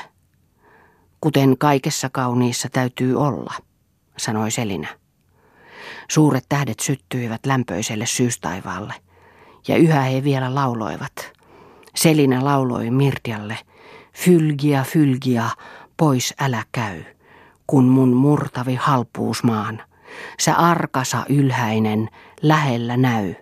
Kuten 1.21 1.59
kaikessa 1.59 2.11
kauniissa 2.11 2.69
täytyy 2.69 3.21
olla, 3.21 3.55
sanoi 4.17 4.51
Selinä. 4.51 4.89
Suuret 6.11 6.45
tähdet 6.49 6.81
syttyivät 6.81 7.47
lämpöiselle 7.47 8.07
syystaivaalle, 8.07 8.95
ja 9.69 9.77
yhä 9.77 10.03
he 10.03 10.25
vielä 10.25 10.55
lauloivat. 10.55 11.33
Selinä 11.95 12.45
lauloi 12.45 12.91
Mirtialle, 12.91 13.59
fylgia, 14.15 14.83
fylgia, 14.83 15.51
pois 15.97 16.35
älä 16.41 16.65
käy, 16.73 17.03
kun 17.67 17.85
mun 17.85 18.17
murtavi 18.17 18.75
halpuus 18.75 19.45
maan– 19.45 19.83
Sä 20.41 20.55
arkasa 20.55 21.25
ylhäinen, 21.29 22.09
lähellä 22.43 22.97
näy, 22.97 23.35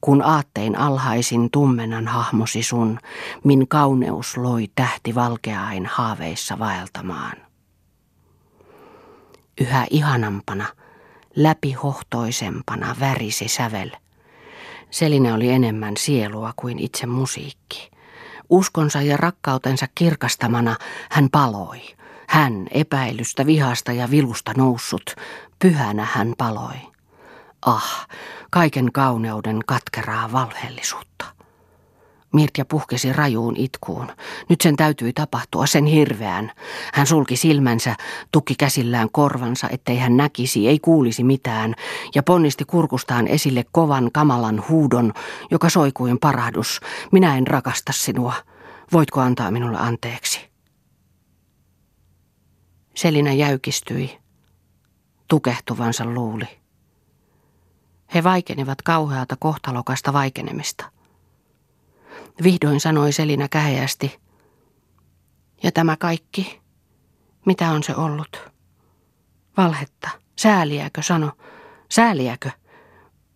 kun 0.00 0.22
aattein 0.22 0.78
alhaisin 0.78 1.50
tummenan 1.50 2.08
hahmosi 2.08 2.62
sun, 2.62 2.98
min 3.44 3.68
kauneus 3.68 4.36
loi 4.36 4.68
tähti 4.74 5.14
valkeain 5.14 5.86
haaveissa 5.86 6.58
vaeltamaan. 6.58 7.36
Yhä 9.60 9.86
ihanampana, 9.90 10.66
läpihohtoisempana 11.36 12.96
värisi 13.00 13.48
sävel. 13.48 13.90
Seline 14.92 15.32
oli 15.32 15.48
enemmän 15.48 15.96
sielua 15.96 16.52
kuin 16.56 16.78
itse 16.78 17.06
musiikki. 17.06 17.90
Uskonsa 18.50 19.02
ja 19.02 19.16
rakkautensa 19.16 19.86
kirkastamana 19.94 20.76
hän 21.10 21.28
paloi. 21.32 21.80
Hän 22.28 22.66
epäilystä, 22.70 23.46
vihasta 23.46 23.92
ja 23.92 24.10
vilusta 24.10 24.52
noussut, 24.56 25.16
pyhänä 25.58 26.08
hän 26.12 26.34
paloi. 26.38 26.74
Ah, 27.66 28.08
kaiken 28.50 28.92
kauneuden 28.92 29.60
katkeraa 29.66 30.32
valheellisuutta. 30.32 31.24
Mirtja 32.32 32.64
puhkesi 32.64 33.12
rajuun 33.12 33.56
itkuun. 33.56 34.06
Nyt 34.48 34.60
sen 34.60 34.76
täytyi 34.76 35.12
tapahtua, 35.12 35.66
sen 35.66 35.86
hirveän. 35.86 36.52
Hän 36.94 37.06
sulki 37.06 37.36
silmänsä, 37.36 37.96
tukki 38.32 38.54
käsillään 38.58 39.08
korvansa, 39.12 39.68
ettei 39.70 39.98
hän 39.98 40.16
näkisi, 40.16 40.68
ei 40.68 40.78
kuulisi 40.78 41.24
mitään, 41.24 41.74
ja 42.14 42.22
ponnisti 42.22 42.64
kurkustaan 42.64 43.28
esille 43.28 43.64
kovan 43.72 44.10
kamalan 44.12 44.62
huudon, 44.68 45.12
joka 45.50 45.68
soi 45.68 45.92
kuin 45.92 46.18
parahdus. 46.18 46.80
Minä 47.12 47.36
en 47.36 47.46
rakasta 47.46 47.92
sinua. 47.92 48.34
Voitko 48.92 49.20
antaa 49.20 49.50
minulle 49.50 49.78
anteeksi? 49.78 50.40
Selinä 52.94 53.32
jäykistyi. 53.32 54.18
Tukehtuvansa 55.28 56.04
luuli. 56.04 56.48
He 58.14 58.24
vaikenivat 58.24 58.82
kauheata 58.82 59.36
kohtalokasta 59.38 60.12
vaikenemista. 60.12 60.91
Vihdoin 62.42 62.80
sanoi 62.80 63.12
Selinä 63.12 63.48
käheästi. 63.48 64.18
Ja 65.62 65.72
tämä 65.72 65.96
kaikki, 65.96 66.60
mitä 67.46 67.70
on 67.70 67.82
se 67.82 67.94
ollut? 67.94 68.50
Valhetta, 69.56 70.08
sääliäkö 70.38 71.02
sano, 71.02 71.32
sääliäkö? 71.88 72.50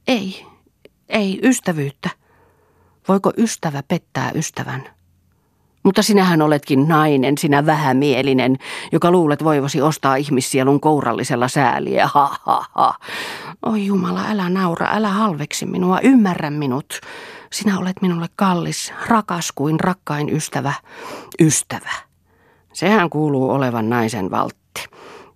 Ei, 0.09 0.47
ei 1.09 1.41
ystävyyttä. 1.43 2.11
Voiko 3.09 3.33
ystävä 3.37 3.83
pettää 3.83 4.31
ystävän? 4.35 4.97
Mutta 5.83 6.03
sinähän 6.03 6.43
oletkin 6.43 6.89
nainen, 6.89 7.39
sinä 7.39 7.67
vähämielinen, 7.67 8.57
joka 8.93 9.11
luulet 9.11 9.45
voivasi 9.45 9.83
ostaa 9.83 10.17
ihmissielun 10.17 10.81
kourallisella 10.81 11.49
sääliä. 11.49 12.07
Ha, 12.15 12.37
ha, 12.43 12.65
ha. 12.75 12.95
Oi 13.67 13.87
Jumala, 13.87 14.25
älä 14.29 14.49
naura, 14.49 14.89
älä 14.93 15.09
halveksi 15.09 15.67
minua, 15.67 16.01
ymmärrä 16.01 16.51
minut. 16.51 17.01
Sinä 17.53 17.79
olet 17.79 18.03
minulle 18.03 18.27
kallis, 18.37 18.93
rakas 19.09 19.53
kuin 19.55 19.81
rakkain 19.81 20.37
ystävä. 20.37 20.73
Ystävä. 21.41 21.93
Sehän 22.73 23.11
kuuluu 23.11 23.51
olevan 23.51 23.91
naisen 23.91 24.31
valtti, 24.31 24.85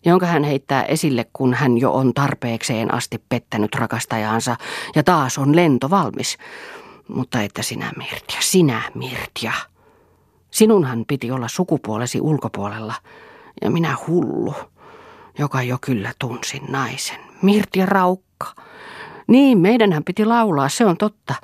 jonka 0.04 0.26
hän 0.26 0.44
heittää 0.44 0.82
esille, 0.82 1.26
kun 1.32 1.54
hän 1.54 1.78
jo 1.78 1.92
on 1.92 2.14
tarpeekseen 2.14 2.94
asti 2.94 3.22
pettänyt 3.28 3.74
rakastajaansa 3.74 4.56
ja 4.94 5.02
taas 5.02 5.38
on 5.38 5.56
lento 5.56 5.90
valmis. 5.90 6.38
Mutta 7.08 7.42
että 7.42 7.62
sinä 7.62 7.92
Mirtja, 7.96 8.40
sinä 8.40 8.82
Mirtja. 8.94 9.52
Sinunhan 10.50 11.04
piti 11.08 11.30
olla 11.30 11.48
sukupuolesi 11.48 12.20
ulkopuolella, 12.20 12.94
ja 13.62 13.70
minä 13.70 13.96
hullu, 14.06 14.54
joka 15.38 15.62
jo 15.62 15.78
kyllä 15.80 16.12
tunsin 16.18 16.62
naisen. 16.68 17.20
Mirtja 17.42 17.86
Raukka. 17.86 18.46
Niin, 19.26 19.58
meidänhän 19.58 20.04
piti 20.04 20.24
laulaa, 20.24 20.68
se 20.68 20.86
on 20.86 20.96
totta. 20.96 21.34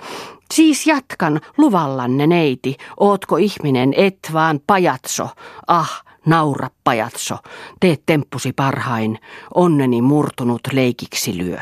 Siis 0.55 0.87
jatkan 0.87 1.41
luvallanne, 1.59 2.27
neiti. 2.27 2.77
Ootko 3.01 3.37
ihminen, 3.37 3.95
et 3.97 4.19
vaan 4.33 4.61
pajatso. 4.67 5.29
Ah, 5.67 6.05
naura 6.27 6.71
pajatso. 6.85 7.39
Teet 7.81 8.03
temppusi 8.07 8.53
parhain. 8.53 9.19
Onneni 9.55 10.03
murtunut 10.03 10.61
leikiksi 10.73 11.37
lyö. 11.37 11.59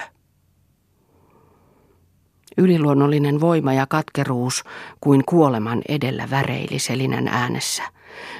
Yliluonnollinen 2.57 3.41
voima 3.41 3.73
ja 3.73 3.87
katkeruus 3.87 4.65
kuin 5.01 5.23
kuoleman 5.27 5.83
edellä 5.89 6.31
väreili 6.31 6.79
Selinän 6.79 7.29
äänessä. 7.29 7.83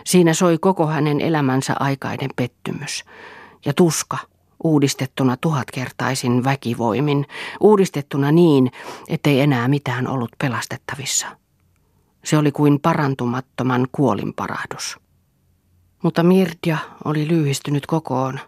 Siinä 0.05 0.35
soi 0.35 0.59
koko 0.59 0.87
hänen 0.87 1.21
elämänsä 1.21 1.75
aikainen 1.81 2.31
pettymys. 2.37 3.05
Ja 3.65 3.73
tuska, 3.75 4.19
uudistettuna 4.65 5.37
tuhatkertaisin 5.37 6.45
väkivoimin, 6.45 7.27
uudistettuna 7.61 8.33
niin, 8.33 8.71
ettei 9.09 9.41
enää 9.41 9.69
mitään 9.69 10.09
ollut 10.09 10.31
pelastettavissa. 10.39 11.27
Se 12.25 12.39
oli 12.39 12.53
kuin 12.53 12.81
parantumattoman 12.81 13.87
kuolinparahdus. 13.93 14.99
Mutta 16.03 16.23
Mirtja 16.23 16.79
oli 17.05 17.29
lyhistynyt 17.29 17.87
kokoon. 17.87 18.41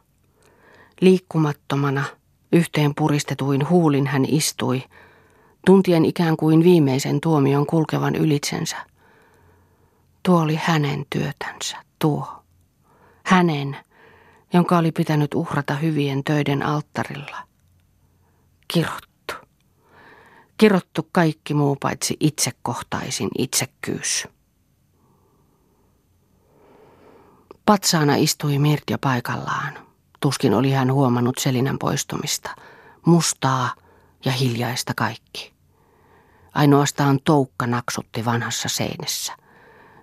Liikkumattomana, 1.00 2.04
yhteen 2.52 2.94
puristetuin 2.94 3.68
huulin 3.68 4.06
hän 4.06 4.24
istui– 4.24 4.82
tuntien 5.66 6.04
ikään 6.04 6.36
kuin 6.36 6.64
viimeisen 6.64 7.20
tuomion 7.20 7.66
kulkevan 7.66 8.14
ylitsensä. 8.14 8.76
Tuo 10.22 10.40
oli 10.40 10.58
hänen 10.62 11.06
työtänsä, 11.10 11.76
tuo. 11.98 12.28
Hänen, 13.24 13.76
jonka 14.52 14.78
oli 14.78 14.92
pitänyt 14.92 15.34
uhrata 15.34 15.74
hyvien 15.74 16.24
töiden 16.24 16.62
alttarilla. 16.62 17.36
Kirottu. 18.68 19.34
Kirottu 20.58 21.08
kaikki 21.12 21.54
muu 21.54 21.76
paitsi 21.76 22.16
itsekohtaisin 22.20 23.28
itsekkyys. 23.38 24.28
Patsaana 27.66 28.14
istui 28.14 28.58
Mirtja 28.58 28.98
paikallaan. 28.98 29.78
Tuskin 30.20 30.54
oli 30.54 30.70
hän 30.70 30.92
huomannut 30.92 31.38
Selinän 31.38 31.78
poistumista. 31.78 32.50
Mustaa 33.06 33.74
ja 34.24 34.32
hiljaista 34.32 34.92
kaikki. 34.96 35.52
Ainoastaan 36.54 37.20
toukka 37.24 37.66
naksutti 37.66 38.24
vanhassa 38.24 38.68
seinässä. 38.68 39.32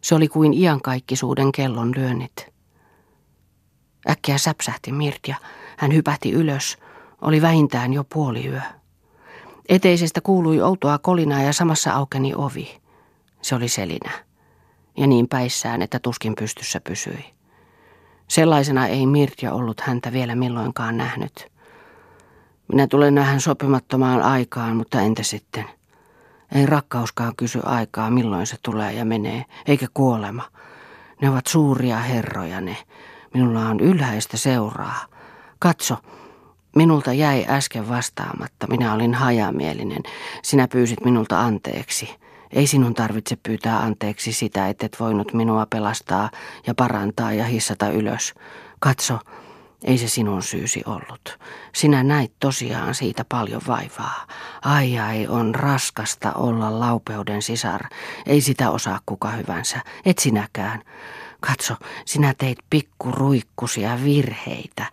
Se 0.01 0.15
oli 0.15 0.27
kuin 0.27 0.53
iankaikkisuuden 0.53 1.51
kellon 1.51 1.91
lyönnit. 1.95 2.52
Äkkiä 4.09 4.37
säpsähti 4.37 4.91
Mirtja. 4.91 5.35
Hän 5.77 5.93
hypähti 5.93 6.31
ylös. 6.31 6.77
Oli 7.21 7.41
vähintään 7.41 7.93
jo 7.93 8.03
puoli 8.03 8.47
yö. 8.47 8.61
Eteisestä 9.69 10.21
kuului 10.21 10.61
outoa 10.61 10.97
kolinaa 10.97 11.41
ja 11.41 11.53
samassa 11.53 11.93
aukeni 11.93 12.33
ovi. 12.35 12.81
Se 13.41 13.55
oli 13.55 13.67
selinä. 13.67 14.11
Ja 14.97 15.07
niin 15.07 15.27
päissään, 15.27 15.81
että 15.81 15.99
tuskin 15.99 16.35
pystyssä 16.35 16.79
pysyi. 16.79 17.25
Sellaisena 18.27 18.87
ei 18.87 19.05
Mirtja 19.05 19.53
ollut 19.53 19.81
häntä 19.81 20.11
vielä 20.11 20.35
milloinkaan 20.35 20.97
nähnyt. 20.97 21.51
Minä 22.67 22.87
tulen 22.87 23.15
nähän 23.15 23.41
sopimattomaan 23.41 24.21
aikaan, 24.21 24.75
mutta 24.75 25.01
entä 25.01 25.23
sitten– 25.23 25.65
ei 26.53 26.65
rakkauskaan 26.65 27.35
kysy 27.37 27.59
aikaa, 27.63 28.09
milloin 28.09 28.47
se 28.47 28.57
tulee 28.63 28.93
ja 28.93 29.05
menee, 29.05 29.45
eikä 29.67 29.87
kuolema. 29.93 30.43
Ne 31.21 31.29
ovat 31.29 31.47
suuria 31.47 31.97
herroja 31.97 32.61
ne. 32.61 32.77
Minulla 33.33 33.59
on 33.59 33.79
ylhäistä 33.79 34.37
seuraa. 34.37 35.05
Katso, 35.59 35.97
minulta 36.75 37.13
jäi 37.13 37.45
äsken 37.49 37.89
vastaamatta. 37.89 38.67
Minä 38.67 38.93
olin 38.93 39.13
hajamielinen. 39.13 40.03
Sinä 40.43 40.67
pyysit 40.67 41.05
minulta 41.05 41.41
anteeksi. 41.41 42.15
Ei 42.51 42.67
sinun 42.67 42.93
tarvitse 42.93 43.35
pyytää 43.35 43.79
anteeksi 43.79 44.33
sitä, 44.33 44.69
että 44.69 44.85
et 44.85 44.99
voinut 44.99 45.33
minua 45.33 45.65
pelastaa 45.69 46.29
ja 46.67 46.75
parantaa 46.75 47.33
ja 47.33 47.45
hissata 47.45 47.89
ylös. 47.89 48.33
Katso, 48.79 49.19
ei 49.83 49.97
se 49.97 50.07
sinun 50.07 50.43
syysi 50.43 50.81
ollut. 50.85 51.39
Sinä 51.75 52.03
näit 52.03 52.33
tosiaan 52.39 52.95
siitä 52.95 53.25
paljon 53.29 53.61
vaivaa. 53.67 54.27
Ai 54.61 54.99
ai, 54.99 55.27
on 55.27 55.55
raskasta 55.55 56.33
olla 56.33 56.79
laupeuden 56.79 57.41
sisar. 57.41 57.81
Ei 58.25 58.41
sitä 58.41 58.69
osaa 58.69 58.99
kuka 59.05 59.29
hyvänsä. 59.29 59.79
Et 60.05 60.17
sinäkään. 60.17 60.83
Katso, 61.47 61.75
sinä 62.05 62.33
teit 62.37 62.57
pikkuruikkusia 62.69 63.99
virheitä. 64.03 64.85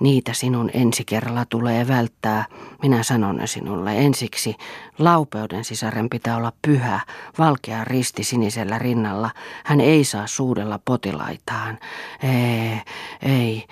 Niitä 0.00 0.32
sinun 0.32 0.70
ensi 0.74 1.04
kerralla 1.04 1.44
tulee 1.44 1.88
välttää. 1.88 2.44
Minä 2.82 3.02
sanon 3.02 3.36
ne 3.36 3.46
sinulle 3.46 3.98
ensiksi. 3.98 4.56
Laupeuden 4.98 5.64
sisaren 5.64 6.10
pitää 6.10 6.36
olla 6.36 6.52
pyhä, 6.62 7.00
valkea 7.38 7.84
risti 7.84 8.24
sinisellä 8.24 8.78
rinnalla. 8.78 9.30
Hän 9.64 9.80
ei 9.80 10.04
saa 10.04 10.26
suudella 10.26 10.80
potilaitaan. 10.84 11.78
Ei, 12.22 12.80
ei, 13.22 13.64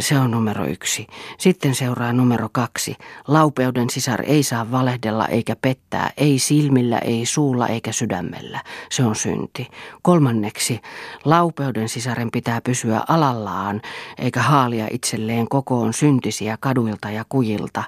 se 0.00 0.18
on 0.18 0.30
numero 0.30 0.66
yksi. 0.66 1.06
Sitten 1.38 1.74
seuraa 1.74 2.12
numero 2.12 2.48
kaksi. 2.52 2.96
Laupeuden 3.28 3.90
sisar 3.90 4.22
ei 4.26 4.42
saa 4.42 4.70
valehdella 4.70 5.26
eikä 5.26 5.56
pettää, 5.56 6.10
ei 6.16 6.38
silmillä, 6.38 6.98
ei 6.98 7.26
suulla 7.26 7.68
eikä 7.68 7.92
sydämellä. 7.92 8.60
Se 8.90 9.04
on 9.04 9.16
synti. 9.16 9.68
Kolmanneksi, 10.02 10.80
laupeuden 11.24 11.88
sisaren 11.88 12.30
pitää 12.30 12.60
pysyä 12.60 13.00
alallaan 13.08 13.80
eikä 14.18 14.42
haalia 14.42 14.86
itselleen 14.90 15.48
kokoon 15.54 15.92
syntisiä 15.92 16.56
kaduilta 16.60 17.10
ja 17.10 17.24
kujilta 17.28 17.82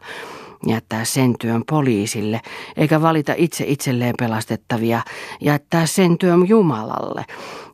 jättää 0.67 1.05
sen 1.05 1.35
työn 1.41 1.63
poliisille, 1.71 2.41
eikä 2.77 3.03
valita 3.03 3.35
itse 3.37 3.65
itselleen 3.67 4.15
pelastettavia, 4.19 5.01
jättää 5.41 5.87
sen 5.87 6.19
työn 6.19 6.49
Jumalalle. 6.49 7.25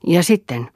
Ja 0.06 0.22
sitten 0.22 0.68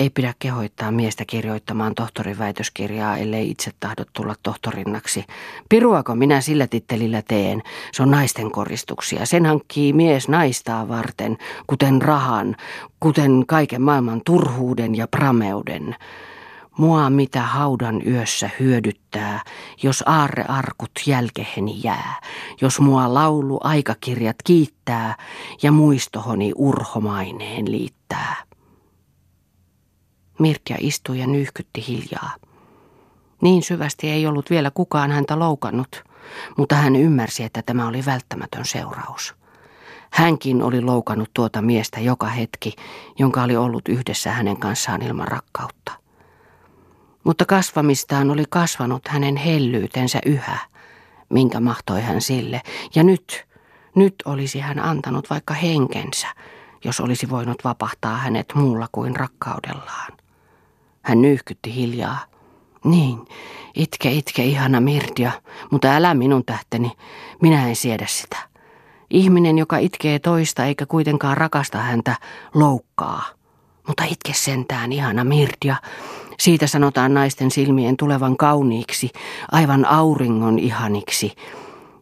Ei 0.00 0.10
pidä 0.10 0.34
kehoittaa 0.38 0.90
miestä 0.90 1.24
kirjoittamaan 1.26 1.94
tohtorin 1.94 2.38
väitöskirjaa, 2.38 3.16
ellei 3.16 3.50
itse 3.50 3.70
tahdot 3.80 4.08
tulla 4.12 4.34
tohtorinnaksi. 4.42 5.24
Piruako 5.68 6.14
minä 6.14 6.40
sillä 6.40 6.66
tittelillä 6.66 7.22
teen? 7.22 7.62
Se 7.92 8.02
on 8.02 8.10
naisten 8.10 8.50
koristuksia. 8.50 9.26
Sen 9.26 9.46
hankkii 9.46 9.92
mies 9.92 10.28
naistaa 10.28 10.88
varten, 10.88 11.38
kuten 11.66 12.02
rahan, 12.02 12.56
kuten 13.00 13.44
kaiken 13.48 13.82
maailman 13.82 14.20
turhuuden 14.24 14.94
ja 14.94 15.08
prameuden. 15.08 15.96
Mua 16.78 17.10
mitä 17.10 17.42
haudan 17.42 18.02
yössä 18.06 18.50
hyödyttää, 18.60 19.42
jos 19.82 20.02
aarrearkut 20.06 20.90
jälkeheni 21.06 21.80
jää, 21.84 22.20
jos 22.60 22.80
mua 22.80 23.14
laulu 23.14 23.60
aikakirjat 23.64 24.36
kiittää 24.44 25.16
ja 25.62 25.72
muistohoni 25.72 26.52
urhomaineen 26.56 27.70
liittää. 27.70 28.36
Mirkja 30.38 30.76
istui 30.80 31.18
ja 31.18 31.26
nyyhkytti 31.26 31.84
hiljaa. 31.88 32.34
Niin 33.42 33.62
syvästi 33.62 34.10
ei 34.10 34.26
ollut 34.26 34.50
vielä 34.50 34.70
kukaan 34.70 35.10
häntä 35.10 35.38
loukannut, 35.38 36.04
mutta 36.56 36.74
hän 36.74 36.96
ymmärsi, 36.96 37.42
että 37.42 37.62
tämä 37.62 37.88
oli 37.88 38.04
välttämätön 38.06 38.64
seuraus. 38.64 39.34
Hänkin 40.10 40.62
oli 40.62 40.80
loukannut 40.80 41.30
tuota 41.34 41.62
miestä 41.62 42.00
joka 42.00 42.26
hetki, 42.26 42.72
jonka 43.18 43.42
oli 43.42 43.56
ollut 43.56 43.88
yhdessä 43.88 44.32
hänen 44.32 44.56
kanssaan 44.56 45.02
ilman 45.02 45.28
rakkautta. 45.28 46.05
Mutta 47.26 47.44
kasvamistaan 47.44 48.30
oli 48.30 48.44
kasvanut 48.50 49.08
hänen 49.08 49.36
hellyytensä 49.36 50.18
yhä, 50.26 50.58
minkä 51.28 51.60
mahtoi 51.60 52.02
hän 52.02 52.20
sille. 52.20 52.62
Ja 52.94 53.02
nyt, 53.02 53.46
nyt 53.94 54.14
olisi 54.24 54.60
hän 54.60 54.78
antanut 54.78 55.30
vaikka 55.30 55.54
henkensä, 55.54 56.28
jos 56.84 57.00
olisi 57.00 57.30
voinut 57.30 57.64
vapahtaa 57.64 58.16
hänet 58.16 58.52
muulla 58.54 58.88
kuin 58.92 59.16
rakkaudellaan. 59.16 60.12
Hän 61.02 61.22
nyyhkytti 61.22 61.74
hiljaa. 61.74 62.18
Niin, 62.84 63.18
itke, 63.74 64.10
itke, 64.10 64.44
ihana 64.44 64.80
Mirtia, 64.80 65.32
mutta 65.70 65.88
älä 65.88 66.14
minun 66.14 66.44
tähteni, 66.44 66.92
minä 67.42 67.68
en 67.68 67.76
siedä 67.76 68.06
sitä. 68.08 68.36
Ihminen, 69.10 69.58
joka 69.58 69.78
itkee 69.78 70.18
toista 70.18 70.64
eikä 70.64 70.86
kuitenkaan 70.86 71.36
rakasta 71.36 71.78
häntä, 71.78 72.16
loukkaa. 72.54 73.22
Mutta 73.86 74.04
itke 74.04 74.32
sentään, 74.32 74.92
ihana 74.92 75.24
Mirtia. 75.24 75.76
Siitä 76.38 76.66
sanotaan 76.66 77.14
naisten 77.14 77.50
silmien 77.50 77.96
tulevan 77.96 78.36
kauniiksi, 78.36 79.10
aivan 79.52 79.84
auringon 79.84 80.58
ihaniksi. 80.58 81.32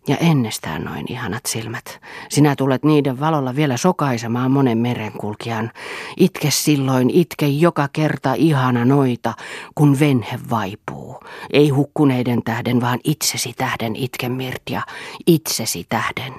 Ja 0.09 0.17
ennestään 0.17 0.85
noin 0.85 1.13
ihanat 1.13 1.47
silmät. 1.47 2.01
Sinä 2.29 2.57
tulet 2.57 2.85
niiden 2.85 3.21
valolla 3.21 3.57
vielä 3.57 3.77
sokaisemaan 3.77 4.51
monen 4.51 4.79
merenkulkijan. 4.79 5.71
Itke 6.17 6.51
silloin, 6.51 7.11
itke 7.11 7.47
joka 7.47 7.89
kerta 7.93 8.35
ihana 8.35 8.85
noita, 8.85 9.35
kun 9.75 10.01
venhe 10.01 10.39
vaipuu. 10.51 11.21
Ei 11.53 11.69
hukkuneiden 11.69 12.43
tähden, 12.43 12.81
vaan 12.81 13.01
itsesi 13.05 13.53
tähden 13.57 13.97
itke 13.97 14.29
Mirtia, 14.29 14.83
itsesi 15.27 15.87
tähden. 15.89 16.35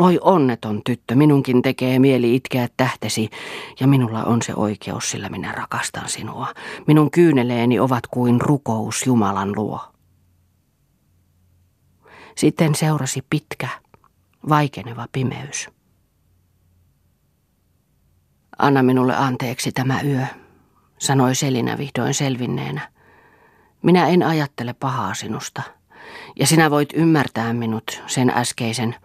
Oi 0.00 0.18
onneton 0.22 0.80
tyttö, 0.84 1.14
minunkin 1.14 1.62
tekee 1.62 1.98
mieli 1.98 2.34
itkeä 2.34 2.68
tähtesi, 2.76 3.30
ja 3.80 3.86
minulla 3.86 4.24
on 4.24 4.42
se 4.42 4.54
oikeus, 4.54 5.10
sillä 5.10 5.28
minä 5.28 5.52
rakastan 5.52 6.08
sinua. 6.08 6.46
Minun 6.86 7.10
kyyneleeni 7.10 7.80
ovat 7.80 8.06
kuin 8.06 8.40
rukous 8.40 9.06
Jumalan 9.06 9.52
luo. 9.56 9.80
Sitten 12.36 12.74
seurasi 12.74 13.22
pitkä, 13.30 13.68
vaikeneva 14.48 15.06
pimeys. 15.12 15.68
Anna 18.58 18.82
minulle 18.82 19.16
anteeksi 19.16 19.72
tämä 19.72 20.00
yö, 20.00 20.26
sanoi 20.98 21.34
Selina 21.34 21.78
vihdoin 21.78 22.14
selvinneenä. 22.14 22.88
Minä 23.82 24.08
en 24.08 24.22
ajattele 24.22 24.72
pahaa 24.72 25.14
sinusta, 25.14 25.62
ja 26.38 26.46
sinä 26.46 26.70
voit 26.70 26.92
ymmärtää 26.94 27.52
minut 27.52 28.02
sen 28.06 28.30
äskeisen. 28.30 28.96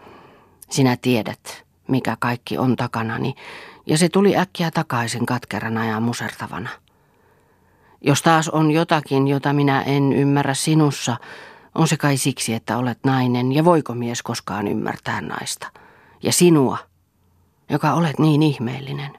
Sinä 0.69 0.97
tiedät, 1.01 1.65
mikä 1.87 2.17
kaikki 2.19 2.57
on 2.57 2.75
takanani, 2.75 3.35
ja 3.85 3.97
se 3.97 4.09
tuli 4.09 4.37
äkkiä 4.37 4.71
takaisin 4.71 5.25
katkerana 5.25 5.85
ja 5.85 5.99
musertavana. 5.99 6.69
Jos 8.01 8.21
taas 8.21 8.49
on 8.49 8.71
jotakin, 8.71 9.27
jota 9.27 9.53
minä 9.53 9.81
en 9.81 10.13
ymmärrä 10.13 10.53
sinussa, 10.53 11.17
on 11.75 11.87
se 11.87 11.97
kai 11.97 12.17
siksi, 12.17 12.53
että 12.53 12.77
olet 12.77 12.99
nainen, 13.03 13.51
ja 13.51 13.65
voiko 13.65 13.93
mies 13.93 14.23
koskaan 14.23 14.67
ymmärtää 14.67 15.21
naista? 15.21 15.67
Ja 16.23 16.31
sinua, 16.31 16.77
joka 17.69 17.93
olet 17.93 18.19
niin 18.19 18.43
ihmeellinen. 18.43 19.11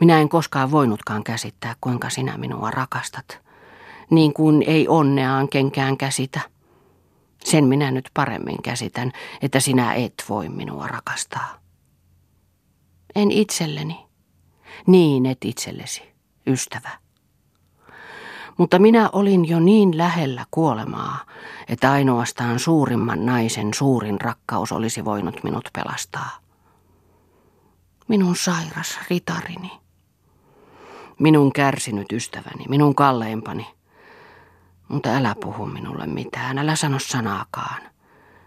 Minä 0.00 0.20
en 0.20 0.28
koskaan 0.28 0.70
voinutkaan 0.70 1.24
käsittää, 1.24 1.74
kuinka 1.80 2.10
sinä 2.10 2.38
minua 2.38 2.70
rakastat, 2.70 3.40
niin 4.10 4.32
kuin 4.32 4.62
ei 4.66 4.88
onneaan 4.88 5.48
kenkään 5.48 5.96
käsitä. 5.96 6.40
Sen 7.44 7.64
minä 7.64 7.90
nyt 7.90 8.10
paremmin 8.14 8.62
käsitän, 8.62 9.12
että 9.42 9.60
sinä 9.60 9.94
et 9.94 10.24
voi 10.28 10.48
minua 10.48 10.86
rakastaa. 10.86 11.58
En 13.14 13.30
itselleni. 13.30 14.06
Niin 14.86 15.26
et 15.26 15.38
itsellesi, 15.44 16.02
ystävä. 16.46 16.90
Mutta 18.58 18.78
minä 18.78 19.10
olin 19.12 19.48
jo 19.48 19.60
niin 19.60 19.98
lähellä 19.98 20.46
kuolemaa, 20.50 21.18
että 21.68 21.92
ainoastaan 21.92 22.58
suurimman 22.58 23.26
naisen 23.26 23.74
suurin 23.74 24.20
rakkaus 24.20 24.72
olisi 24.72 25.04
voinut 25.04 25.44
minut 25.44 25.68
pelastaa. 25.72 26.30
Minun 28.08 28.36
sairas 28.36 28.98
ritarini. 29.10 29.70
Minun 31.18 31.52
kärsinyt 31.52 32.12
ystäväni, 32.12 32.64
minun 32.68 32.94
kalleimpani. 32.94 33.66
Mutta 34.92 35.16
älä 35.16 35.34
puhu 35.40 35.66
minulle 35.66 36.06
mitään, 36.06 36.58
älä 36.58 36.76
sano 36.76 36.98
sanaakaan. 36.98 37.82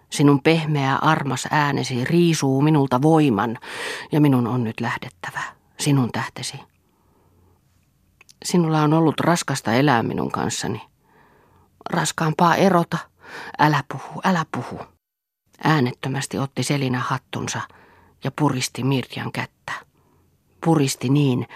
Sinun 0.09 0.41
pehmeä 0.41 0.95
armas 0.95 1.47
äänesi 1.51 2.03
riisuu 2.03 2.61
minulta 2.61 3.01
voiman 3.01 3.57
ja 4.11 4.21
minun 4.21 4.47
on 4.47 4.63
nyt 4.63 4.79
lähdettävä, 4.79 5.43
sinun 5.79 6.11
tähtesi. 6.11 6.59
Sinulla 8.45 8.81
on 8.81 8.93
ollut 8.93 9.19
raskasta 9.19 9.73
elää 9.73 10.03
minun 10.03 10.31
kanssani. 10.31 10.81
Raskaampaa 11.89 12.55
erota. 12.55 12.97
Älä 13.59 13.83
puhu, 13.91 14.21
älä 14.23 14.45
puhu. 14.51 14.79
Äänettömästi 15.63 16.37
otti 16.37 16.63
Selina 16.63 16.99
hattunsa 16.99 17.61
ja 18.23 18.31
puristi 18.39 18.83
Mirtian 18.83 19.31
kättä. 19.31 19.71
Puristi 20.65 21.09
niin, 21.09 21.47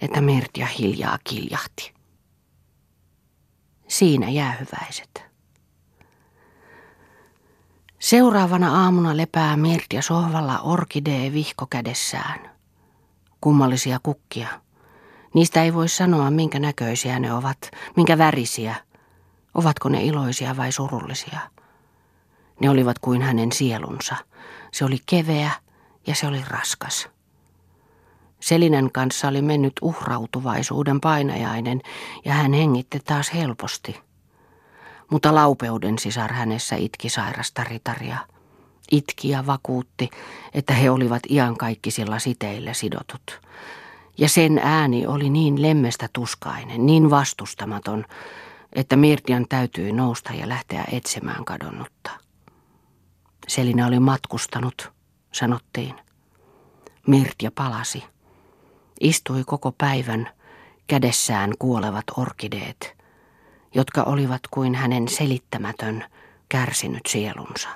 että 0.00 0.20
Mirtia 0.20 0.66
hiljaa 0.66 1.18
kiljahti. 1.24 2.01
Siinä 3.92 4.28
jäähyväiset. 4.28 5.24
Seuraavana 7.98 8.84
aamuna 8.84 9.16
lepää 9.16 9.56
Mirtia 9.56 10.02
sohvalla 10.02 10.58
orkidee 10.58 11.32
vihko 11.32 11.66
kädessään. 11.70 12.50
Kummallisia 13.40 14.00
kukkia– 14.02 14.48
Niistä 15.34 15.62
ei 15.62 15.74
voi 15.74 15.88
sanoa, 15.88 16.30
minkä 16.30 16.58
näköisiä 16.58 17.18
ne 17.18 17.32
ovat, 17.32 17.58
minkä 17.96 18.18
värisiä. 18.18 18.74
Ovatko 19.54 19.88
ne 19.88 20.04
iloisia 20.04 20.56
vai 20.56 20.72
surullisia? 20.72 21.40
Ne 22.60 22.70
olivat 22.70 22.98
kuin 22.98 23.22
hänen 23.22 23.52
sielunsa. 23.52 24.16
Se 24.72 24.84
oli 24.84 24.98
keveä 25.06 25.50
ja 26.06 26.14
se 26.14 26.26
oli 26.26 26.42
raskas. 26.48 27.08
Selinen 28.42 28.92
kanssa 28.92 29.28
oli 29.28 29.42
mennyt 29.42 29.72
uhrautuvaisuuden 29.82 31.00
painajainen 31.00 31.80
ja 32.24 32.32
hän 32.32 32.52
hengitti 32.52 33.00
taas 33.00 33.34
helposti. 33.34 34.00
Mutta 35.10 35.34
laupeuden 35.34 35.98
sisar 35.98 36.32
hänessä 36.32 36.76
itki 36.76 37.08
sairasta 37.08 37.64
ritaria. 37.64 38.18
Itki 38.90 39.28
ja 39.28 39.46
vakuutti, 39.46 40.10
että 40.54 40.74
he 40.74 40.90
olivat 40.90 41.22
iankaikkisilla 41.30 42.18
siteillä 42.18 42.72
sidotut. 42.72 43.40
Ja 44.18 44.28
sen 44.28 44.58
ääni 44.58 45.06
oli 45.06 45.30
niin 45.30 45.62
lemmestä 45.62 46.08
tuskainen, 46.12 46.86
niin 46.86 47.10
vastustamaton, 47.10 48.04
että 48.72 48.96
Mirtian 48.96 49.46
täytyi 49.48 49.92
nousta 49.92 50.32
ja 50.32 50.48
lähteä 50.48 50.84
etsimään 50.92 51.44
kadonnutta. 51.44 52.10
Selina 53.48 53.86
oli 53.86 54.00
matkustanut, 54.00 54.92
sanottiin. 55.32 55.94
Mirtia 57.06 57.50
palasi. 57.54 58.11
Istui 59.02 59.44
koko 59.46 59.72
päivän 59.72 60.30
kädessään 60.86 61.52
kuolevat 61.58 62.04
orkideet, 62.16 62.96
jotka 63.74 64.02
olivat 64.02 64.40
kuin 64.50 64.74
hänen 64.74 65.08
selittämätön, 65.08 66.04
kärsinyt 66.48 67.02
sielunsa. 67.08 67.68